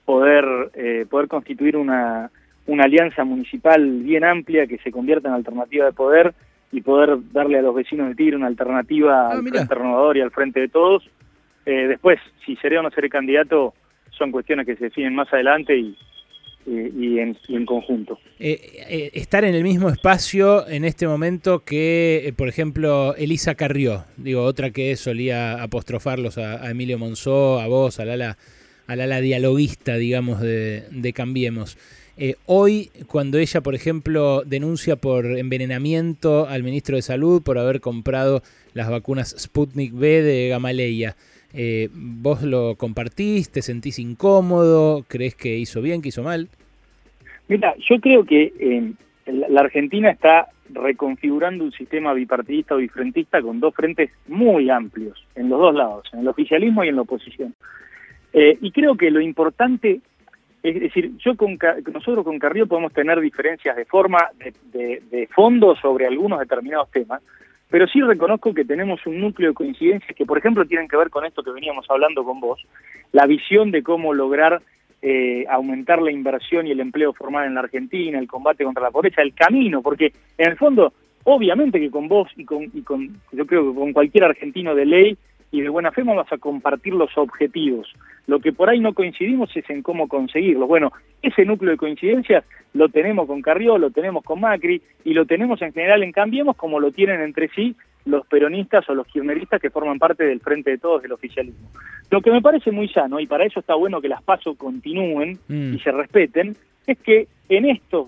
poder, 0.03 0.43
eh, 0.73 1.05
poder 1.09 1.29
constituir 1.29 1.77
una, 1.77 2.31
una 2.65 2.83
alianza 2.83 3.23
municipal 3.23 3.81
bien 4.01 4.25
amplia 4.25 4.67
que 4.67 4.77
se 4.79 4.91
convierta 4.91 5.29
en 5.29 5.35
alternativa 5.35 5.85
de 5.85 5.93
poder 5.93 6.33
y 6.73 6.81
poder 6.81 7.17
darle 7.31 7.59
a 7.59 7.61
los 7.61 7.73
vecinos 7.73 8.09
de 8.09 8.15
Tigre 8.15 8.35
una 8.35 8.47
alternativa 8.47 9.29
ah, 9.29 9.37
al 9.37 9.47
Frente 9.47 9.73
Renovador 9.73 10.17
y 10.17 10.21
al 10.21 10.31
Frente 10.31 10.59
de 10.59 10.67
Todos. 10.67 11.09
Eh, 11.65 11.87
después, 11.87 12.19
si 12.45 12.57
seré 12.57 12.77
o 12.77 12.81
no 12.81 12.91
seré 12.91 13.07
candidato, 13.07 13.73
son 14.09 14.31
cuestiones 14.33 14.65
que 14.65 14.75
se 14.75 14.83
definen 14.83 15.15
más 15.15 15.31
adelante 15.31 15.77
y, 15.77 15.97
y, 16.67 17.19
en, 17.19 17.65
conjunto. 17.65 18.19
Eh, 18.39 18.59
eh, 18.89 19.11
estar 19.13 19.45
en 19.45 19.55
el 19.55 19.63
mismo 19.63 19.89
espacio 19.89 20.67
en 20.67 20.83
este 20.83 21.07
momento 21.07 21.63
que, 21.63 22.23
eh, 22.25 22.33
por 22.33 22.49
ejemplo, 22.49 23.15
Elisa 23.15 23.55
Carrió, 23.55 24.03
digo, 24.17 24.43
otra 24.43 24.71
que 24.71 24.95
solía 24.97 25.63
apostrofarlos 25.63 26.37
a, 26.37 26.69
Emilio 26.69 26.99
Monzó, 26.99 27.59
a 27.59 27.67
vos, 27.67 27.99
a 27.99 28.05
la, 28.05 28.37
a 28.87 29.21
dialoguista, 29.21 29.95
digamos, 29.95 30.41
de, 30.41 31.13
Cambiemos. 31.15 31.77
hoy, 32.45 32.91
cuando 33.07 33.37
ella, 33.37 33.61
por 33.61 33.73
ejemplo, 33.73 34.43
denuncia 34.45 34.97
por 34.97 35.25
envenenamiento 35.37 36.47
al 36.47 36.63
ministro 36.63 36.97
de 36.97 37.01
Salud 37.01 37.41
por 37.41 37.57
haber 37.57 37.79
comprado 37.79 38.43
las 38.73 38.89
vacunas 38.89 39.35
Sputnik 39.39 39.93
B 39.93 40.21
de 40.21 40.49
Gamaleya, 40.49 41.15
eh, 41.53 41.89
¿Vos 41.93 42.43
lo 42.43 42.75
compartís? 42.75 43.51
¿Te 43.51 43.61
sentís 43.61 43.99
incómodo? 43.99 45.03
¿Crees 45.07 45.35
que 45.35 45.57
hizo 45.57 45.81
bien, 45.81 46.01
que 46.01 46.09
hizo 46.09 46.23
mal? 46.23 46.49
Mira, 47.47 47.75
yo 47.77 47.99
creo 48.01 48.25
que 48.25 48.53
eh, 48.59 48.91
la 49.25 49.61
Argentina 49.61 50.09
está 50.09 50.47
reconfigurando 50.69 51.63
un 51.63 51.71
sistema 51.71 52.13
bipartidista 52.13 52.75
o 52.75 52.77
bifrentista 52.77 53.41
con 53.41 53.59
dos 53.59 53.73
frentes 53.73 54.11
muy 54.27 54.69
amplios 54.69 55.25
en 55.35 55.49
los 55.49 55.59
dos 55.59 55.73
lados, 55.73 56.09
en 56.11 56.19
el 56.19 56.27
oficialismo 56.27 56.83
y 56.83 56.89
en 56.89 56.97
la 56.97 57.03
oposición. 57.03 57.55
Eh, 58.33 58.57
y 58.61 58.71
creo 58.71 58.95
que 58.97 59.09
lo 59.09 59.21
importante, 59.21 60.01
es 60.61 60.79
decir, 60.79 61.13
yo 61.17 61.37
con, 61.37 61.57
nosotros 61.93 62.25
con 62.25 62.37
Carrillo 62.37 62.67
podemos 62.67 62.91
tener 62.91 63.21
diferencias 63.21 63.77
de 63.77 63.85
forma, 63.85 64.29
de, 64.73 65.01
de 65.09 65.27
fondo 65.27 65.75
sobre 65.77 66.05
algunos 66.05 66.39
determinados 66.39 66.91
temas, 66.91 67.21
pero 67.69 67.87
sí 67.87 68.01
reconozco 68.01 68.53
que 68.53 68.65
tenemos 68.65 69.05
un 69.05 69.19
núcleo 69.19 69.49
de 69.49 69.55
coincidencias 69.55 70.15
que, 70.15 70.25
por 70.25 70.37
ejemplo, 70.37 70.65
tienen 70.65 70.87
que 70.87 70.97
ver 70.97 71.09
con 71.09 71.25
esto 71.25 71.43
que 71.43 71.51
veníamos 71.51 71.85
hablando 71.89 72.23
con 72.23 72.39
vos, 72.39 72.65
la 73.11 73.25
visión 73.25 73.71
de 73.71 73.83
cómo 73.83 74.13
lograr 74.13 74.61
eh, 75.01 75.45
aumentar 75.49 76.01
la 76.01 76.11
inversión 76.11 76.65
y 76.65 76.71
el 76.71 76.79
empleo 76.79 77.13
formal 77.13 77.45
en 77.45 77.53
la 77.53 77.61
Argentina, 77.61 78.17
el 78.17 78.27
combate 78.27 78.63
contra 78.63 78.83
la 78.83 78.91
pobreza, 78.91 79.21
el 79.21 79.33
camino, 79.33 79.81
porque 79.81 80.11
en 80.37 80.49
el 80.49 80.57
fondo, 80.57 80.93
obviamente 81.23 81.79
que 81.79 81.91
con 81.91 82.07
vos 82.07 82.29
y 82.35 82.45
con, 82.45 82.63
y 82.73 82.81
con 82.81 83.19
yo 83.31 83.45
creo 83.45 83.69
que 83.69 83.79
con 83.79 83.93
cualquier 83.93 84.23
argentino 84.23 84.73
de 84.73 84.85
ley 84.85 85.17
y 85.51 85.61
de 85.61 85.69
buena 85.69 85.91
fe 85.91 86.03
vamos 86.03 86.27
a 86.31 86.37
compartir 86.37 86.93
los 86.93 87.17
objetivos. 87.17 87.93
Lo 88.25 88.39
que 88.39 88.51
por 88.51 88.69
ahí 88.69 88.79
no 88.79 88.93
coincidimos 88.93 89.55
es 89.55 89.69
en 89.69 89.81
cómo 89.81 90.07
conseguirlos. 90.07 90.67
Bueno, 90.67 90.91
ese 91.21 91.45
núcleo 91.45 91.71
de 91.71 91.77
coincidencias 91.77 92.43
lo 92.73 92.89
tenemos 92.89 93.27
con 93.27 93.41
Carrió, 93.41 93.77
lo 93.77 93.91
tenemos 93.91 94.23
con 94.23 94.41
Macri 94.41 94.81
y 95.05 95.13
lo 95.13 95.25
tenemos 95.25 95.61
en 95.61 95.71
general 95.71 96.03
en 96.03 96.11
Cambiemos 96.11 96.57
como 96.57 96.79
lo 96.79 96.91
tienen 96.91 97.21
entre 97.21 97.47
sí 97.49 97.75
los 98.05 98.25
peronistas 98.27 98.89
o 98.89 98.95
los 98.95 99.07
kirchneristas 99.07 99.61
que 99.61 99.69
forman 99.69 99.99
parte 99.99 100.23
del 100.23 100.39
Frente 100.39 100.71
de 100.71 100.77
Todos 100.77 101.01
del 101.01 101.11
oficialismo. 101.11 101.69
Lo 102.09 102.21
que 102.21 102.31
me 102.31 102.41
parece 102.41 102.71
muy 102.71 102.87
sano, 102.87 103.19
y 103.19 103.27
para 103.27 103.45
eso 103.45 103.59
está 103.59 103.75
bueno 103.75 104.01
que 104.01 104.07
las 104.07 104.23
pasos 104.23 104.57
continúen 104.57 105.37
mm. 105.47 105.73
y 105.75 105.79
se 105.79 105.91
respeten, 105.91 106.55
es 106.85 106.97
que 106.99 107.27
en 107.49 107.65
estos 107.65 108.07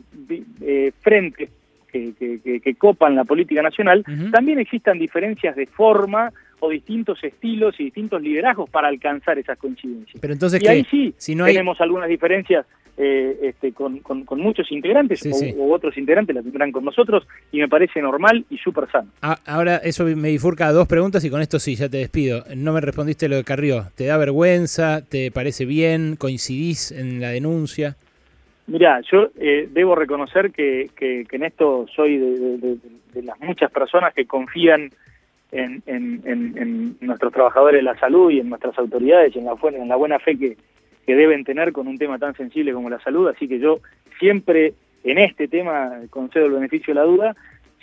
eh, 0.61 0.93
frentes 1.01 1.49
que, 1.91 2.75
copan 2.77 3.15
la 3.15 3.25
política 3.25 3.61
nacional, 3.61 4.05
también 4.31 4.59
existan 4.59 4.99
diferencias 4.99 5.55
de 5.55 5.65
forma 5.65 6.31
o 6.59 6.69
distintos 6.69 7.23
estilos 7.23 7.79
y 7.79 7.85
distintos 7.85 8.21
liderazgos 8.21 8.69
para 8.69 8.87
alcanzar 8.87 9.37
esas 9.39 9.57
coincidencias. 9.57 10.19
Pero 10.19 10.33
entonces, 10.33 10.61
y 10.61 10.67
ahí 10.67 10.85
sí 10.89 11.13
si 11.17 11.35
no 11.35 11.45
tenemos 11.45 11.79
algunas 11.81 12.09
diferencias 12.09 12.65
eh, 13.01 13.39
este, 13.43 13.71
con, 13.71 14.01
muchos 14.31 14.69
integrantes 14.73 15.25
o, 15.57 15.73
otros 15.73 15.97
integrantes 15.97 16.35
la 16.35 16.41
tendrán 16.41 16.73
con 16.73 16.83
nosotros 16.83 17.25
y 17.49 17.59
me 17.59 17.69
parece 17.69 18.01
normal 18.01 18.43
y 18.49 18.57
súper 18.57 18.91
sano. 18.91 19.09
Ah, 19.21 19.37
ahora 19.45 19.77
eso 19.77 20.03
me 20.03 20.29
bifurca 20.29 20.69
dos 20.73 20.85
preguntas 20.85 21.23
y 21.23 21.29
con 21.29 21.41
esto 21.41 21.59
sí, 21.59 21.75
ya 21.75 21.87
te 21.87 21.95
despido. 21.95 22.43
No 22.57 22.73
me 22.73 22.81
respondiste 22.81 23.29
lo 23.29 23.37
de 23.37 23.45
Carrió. 23.45 23.85
¿Te 23.95 24.05
da 24.05 24.17
vergüenza? 24.17 25.01
¿Te 25.07 25.31
parece 25.31 25.63
bien? 25.63 26.17
¿Coincidís 26.17 26.91
en 26.91 27.21
la 27.21 27.29
denuncia? 27.29 27.95
Mira, 28.67 29.01
yo 29.09 29.31
eh, 29.39 29.69
debo 29.71 29.95
reconocer 29.95 30.51
que, 30.51 30.89
que, 30.95 31.25
en 31.31 31.43
esto 31.43 31.87
soy 31.95 32.17
de, 32.17 32.77
las 33.23 33.39
muchas 33.39 33.71
personas 33.71 34.13
que 34.13 34.25
confían 34.25 34.91
en, 35.51 35.83
en, 35.85 36.97
nuestros 37.01 37.33
trabajadores 37.33 37.79
de 37.79 37.83
la 37.83 37.99
salud 37.99 38.29
y 38.31 38.39
en 38.39 38.49
nuestras 38.49 38.77
autoridades 38.77 39.35
y 39.35 39.39
en 39.39 39.45
la, 39.45 39.55
en 39.63 39.87
la 39.87 39.95
buena 39.95 40.19
fe 40.19 40.37
que, 40.37 40.57
que 41.05 41.15
deben 41.15 41.43
tener 41.43 41.71
con 41.71 41.87
un 41.87 41.97
tema 41.97 42.19
tan 42.19 42.35
sensible 42.35 42.73
como 42.73 42.89
la 42.89 42.99
salud. 42.99 43.27
Así 43.27 43.47
que 43.47 43.59
yo 43.59 43.79
siempre 44.19 44.73
en 45.03 45.17
este 45.17 45.47
tema 45.47 46.01
concedo 46.09 46.45
el 46.45 46.53
beneficio 46.53 46.93
de 46.93 46.99
la 46.99 47.05
duda. 47.05 47.35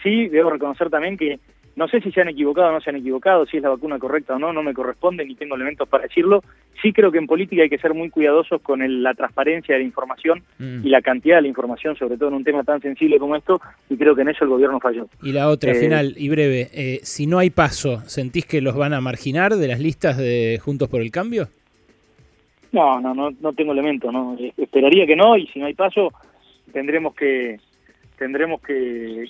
Sí, 0.03 0.29
debo 0.29 0.51
reconocer 0.51 0.91
también 0.91 1.17
que 1.17 1.41
no 1.77 1.89
sé 1.89 2.01
si 2.01 2.11
se 2.11 2.23
han 2.23 2.29
equivocado 2.29 2.69
o 2.69 2.73
no 2.73 2.81
se 2.81 2.89
han 2.89 2.97
equivocado, 2.97 3.45
si 3.45 3.59
es 3.59 3.63
la 3.63 3.69
vacuna 3.69 3.99
correcta 3.99 4.35
o 4.35 4.39
no, 4.39 4.51
no 4.51 4.63
me 4.63 4.73
corresponde 4.73 5.27
ni 5.27 5.35
tengo 5.35 5.57
elementos 5.57 5.87
para 5.87 6.05
decirlo. 6.05 6.43
Sí 6.81 6.93
creo 6.93 7.13
que 7.13 7.19
en 7.19 7.27
política 7.27 7.63
hay 7.63 7.69
que 7.69 7.79
ser 7.79 7.93
muy 7.93 8.09
cuidadosos 8.09 8.63
con 8.63 8.81
la 9.03 9.13
transparencia 9.13 9.75
de 9.75 9.83
la 9.83 9.87
información 9.87 10.43
mm. 10.59 10.87
y 10.87 10.89
la 10.89 11.03
cantidad 11.03 11.37
de 11.37 11.43
la 11.43 11.49
información, 11.49 11.95
sobre 11.95 12.17
todo 12.17 12.31
en 12.31 12.37
un 12.37 12.45
tema 12.45 12.65
tan 12.65 12.81
sensible 12.81 13.19
como 13.19 13.37
esto, 13.37 13.61
y 13.91 13.97
creo 13.99 14.15
que 14.15 14.23
en 14.23 14.31
eso 14.31 14.45
el 14.45 14.51
gobierno 14.51 14.81
falló. 14.81 15.07
Y 15.23 15.33
la 15.33 15.49
otra, 15.49 15.73
eh, 15.73 15.75
final 15.75 16.15
y 16.17 16.31
breve, 16.31 16.71
eh, 16.73 17.01
si 17.03 17.27
no 17.27 17.39
hay 17.39 17.51
paso, 17.51 18.01
¿sentís 18.07 18.47
que 18.47 18.63
los 18.63 18.75
van 18.75 18.95
a 18.95 19.03
marginar 19.03 19.55
de 19.57 19.69
las 19.69 19.79
listas 19.79 20.17
de 20.17 20.59
Juntos 20.65 20.89
por 20.89 21.03
el 21.03 21.11
Cambio? 21.11 21.49
No, 22.73 23.01
no, 23.01 23.15
no, 23.15 23.31
no 23.39 23.53
tengo 23.53 23.73
elementos, 23.73 24.11
no. 24.11 24.37
Esperaría 24.57 25.07
que 25.07 25.17
no, 25.17 25.37
y 25.37 25.47
si 25.49 25.59
no 25.59 25.67
hay 25.67 25.75
paso, 25.75 26.11
tendremos 26.73 27.15
que 27.15 27.61
tendremos 28.19 28.63
que 28.63 29.29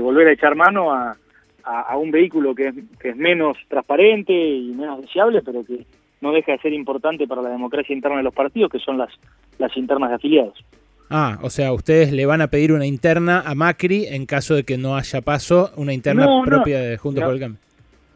volver 0.00 0.26
a 0.26 0.32
echar 0.32 0.56
mano 0.56 0.92
a 0.92 1.16
a, 1.66 1.96
un 1.96 2.10
vehículo 2.10 2.54
que 2.54 2.68
es, 2.68 2.74
que 3.00 3.10
es 3.10 3.16
menos 3.16 3.58
transparente 3.68 4.32
y 4.32 4.72
menos 4.72 5.02
deseable, 5.02 5.42
pero 5.42 5.64
que 5.64 5.84
no 6.20 6.32
deja 6.32 6.52
de 6.52 6.58
ser 6.58 6.72
importante 6.72 7.26
para 7.26 7.42
la 7.42 7.50
democracia 7.50 7.94
interna 7.94 8.18
de 8.18 8.22
los 8.22 8.34
partidos, 8.34 8.70
que 8.70 8.78
son 8.78 8.96
las, 8.98 9.10
las 9.58 9.76
internas 9.76 10.10
de 10.10 10.16
afiliados. 10.16 10.64
Ah, 11.10 11.38
o 11.42 11.50
sea, 11.50 11.72
ustedes 11.72 12.12
le 12.12 12.26
van 12.26 12.40
a 12.40 12.48
pedir 12.48 12.72
una 12.72 12.86
interna 12.86 13.42
a 13.44 13.54
Macri 13.54 14.06
en 14.06 14.26
caso 14.26 14.54
de 14.54 14.64
que 14.64 14.78
no 14.78 14.96
haya 14.96 15.20
paso, 15.20 15.70
una 15.76 15.92
interna 15.92 16.26
propia 16.44 16.80
de 16.80 16.96
Juntos 16.96 17.22
por 17.22 17.34
el 17.34 17.40
Cambio. 17.40 17.60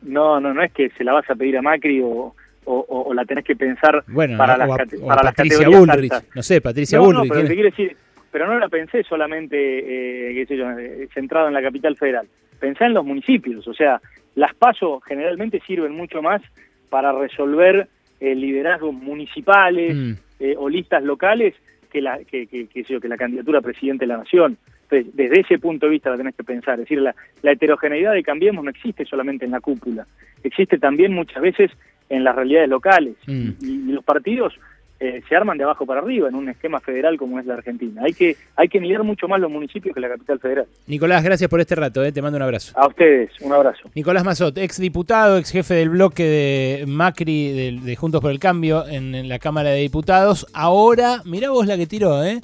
No, 0.02 0.40
no, 0.40 0.54
no 0.54 0.62
es 0.62 0.72
que 0.72 0.90
se 0.90 1.04
la 1.04 1.12
vas 1.12 1.28
a 1.28 1.34
pedir 1.34 1.58
a 1.58 1.62
Macri 1.62 2.00
o, 2.02 2.34
o, 2.64 3.14
la 3.14 3.24
tenés 3.24 3.44
que 3.44 3.54
pensar 3.54 4.04
para, 4.36 4.56
las, 4.56 4.68
para 5.06 5.22
Patricia 5.22 5.68
Bullrich. 5.68 6.12
No 6.34 6.42
sé, 6.42 6.60
Patricia 6.60 6.98
Bullrich. 7.00 7.30
pero, 7.30 7.62
decir, 7.64 7.96
pero 8.30 8.46
no 8.46 8.58
la 8.58 8.68
pensé 8.68 9.02
solamente, 9.04 9.56
eh, 9.56 10.34
qué 10.34 10.46
sé 10.46 10.56
yo, 10.56 10.70
eh, 10.78 11.08
centrado 11.12 11.48
en 11.48 11.54
la 11.54 11.62
capital 11.62 11.96
federal 11.96 12.26
pensá 12.60 12.86
en 12.86 12.94
los 12.94 13.04
municipios, 13.04 13.66
o 13.66 13.74
sea, 13.74 14.00
las 14.34 14.54
pasos 14.54 15.02
generalmente 15.04 15.60
sirven 15.66 15.92
mucho 15.92 16.22
más 16.22 16.42
para 16.88 17.12
resolver 17.12 17.88
eh, 18.20 18.34
liderazgos 18.34 18.92
municipales 18.94 19.96
mm. 19.96 20.12
eh, 20.40 20.54
o 20.58 20.68
listas 20.68 21.02
locales 21.02 21.54
que 21.90 22.00
la, 22.00 22.18
que, 22.24 22.46
que, 22.46 22.68
que, 22.68 23.08
la 23.08 23.16
candidatura 23.16 23.58
a 23.58 23.62
presidente 23.62 24.04
de 24.04 24.08
la 24.08 24.18
nación. 24.18 24.56
Entonces, 24.82 25.14
desde 25.14 25.40
ese 25.40 25.58
punto 25.58 25.86
de 25.86 25.92
vista 25.92 26.10
la 26.10 26.16
tenés 26.16 26.34
que 26.34 26.44
pensar. 26.44 26.74
Es 26.74 26.88
decir, 26.88 27.00
la, 27.00 27.14
heterogeneidad 27.42 28.12
de 28.12 28.22
Cambiemos 28.22 28.64
no 28.64 28.70
existe 28.70 29.04
solamente 29.04 29.44
en 29.44 29.52
la 29.52 29.60
cúpula, 29.60 30.06
existe 30.44 30.78
también 30.78 31.12
muchas 31.12 31.42
veces 31.42 31.70
en 32.08 32.24
las 32.24 32.36
realidades 32.36 32.68
locales. 32.68 33.16
Mm. 33.26 33.50
y, 33.60 33.92
los 33.92 34.04
partidos 34.04 34.54
eh, 35.00 35.22
se 35.26 35.34
arman 35.34 35.56
de 35.56 35.64
abajo 35.64 35.86
para 35.86 36.00
arriba 36.00 36.28
en 36.28 36.34
un 36.34 36.50
esquema 36.50 36.78
federal 36.78 37.16
como 37.16 37.40
es 37.40 37.46
la 37.46 37.54
Argentina. 37.54 38.02
Hay 38.04 38.12
que, 38.12 38.36
hay 38.54 38.68
que 38.68 38.80
mirar 38.80 39.02
mucho 39.02 39.28
más 39.28 39.40
los 39.40 39.50
municipios 39.50 39.94
que 39.94 40.00
la 40.00 40.10
capital 40.10 40.38
federal. 40.38 40.66
Nicolás, 40.86 41.24
gracias 41.24 41.48
por 41.48 41.58
este 41.58 41.74
rato, 41.74 42.04
eh. 42.04 42.12
te 42.12 42.20
mando 42.20 42.36
un 42.36 42.42
abrazo. 42.42 42.78
A 42.78 42.86
ustedes, 42.86 43.30
un 43.40 43.50
abrazo. 43.50 43.88
Nicolás 43.94 44.24
Mazot, 44.24 44.58
ex 44.58 44.78
diputado, 44.78 45.38
ex 45.38 45.50
jefe 45.50 45.72
del 45.72 45.88
bloque 45.88 46.24
de 46.24 46.84
Macri 46.86 47.78
de, 47.80 47.96
Juntos 47.96 48.20
por 48.20 48.30
el 48.30 48.38
Cambio 48.38 48.86
en, 48.86 49.26
la 49.26 49.38
Cámara 49.38 49.70
de 49.70 49.80
Diputados. 49.80 50.46
Ahora, 50.52 51.22
mirá 51.24 51.50
vos 51.50 51.66
la 51.66 51.78
que 51.78 51.86
tiró, 51.86 52.22
¿eh? 52.22 52.40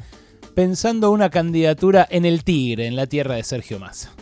pensando 0.55 1.11
una 1.11 1.29
candidatura 1.29 2.07
en 2.09 2.25
el 2.25 2.43
Tigre, 2.43 2.87
en 2.87 2.97
la 2.97 3.07
tierra 3.07 3.35
de 3.35 3.43
Sergio 3.43 3.79
Massa. 3.79 4.15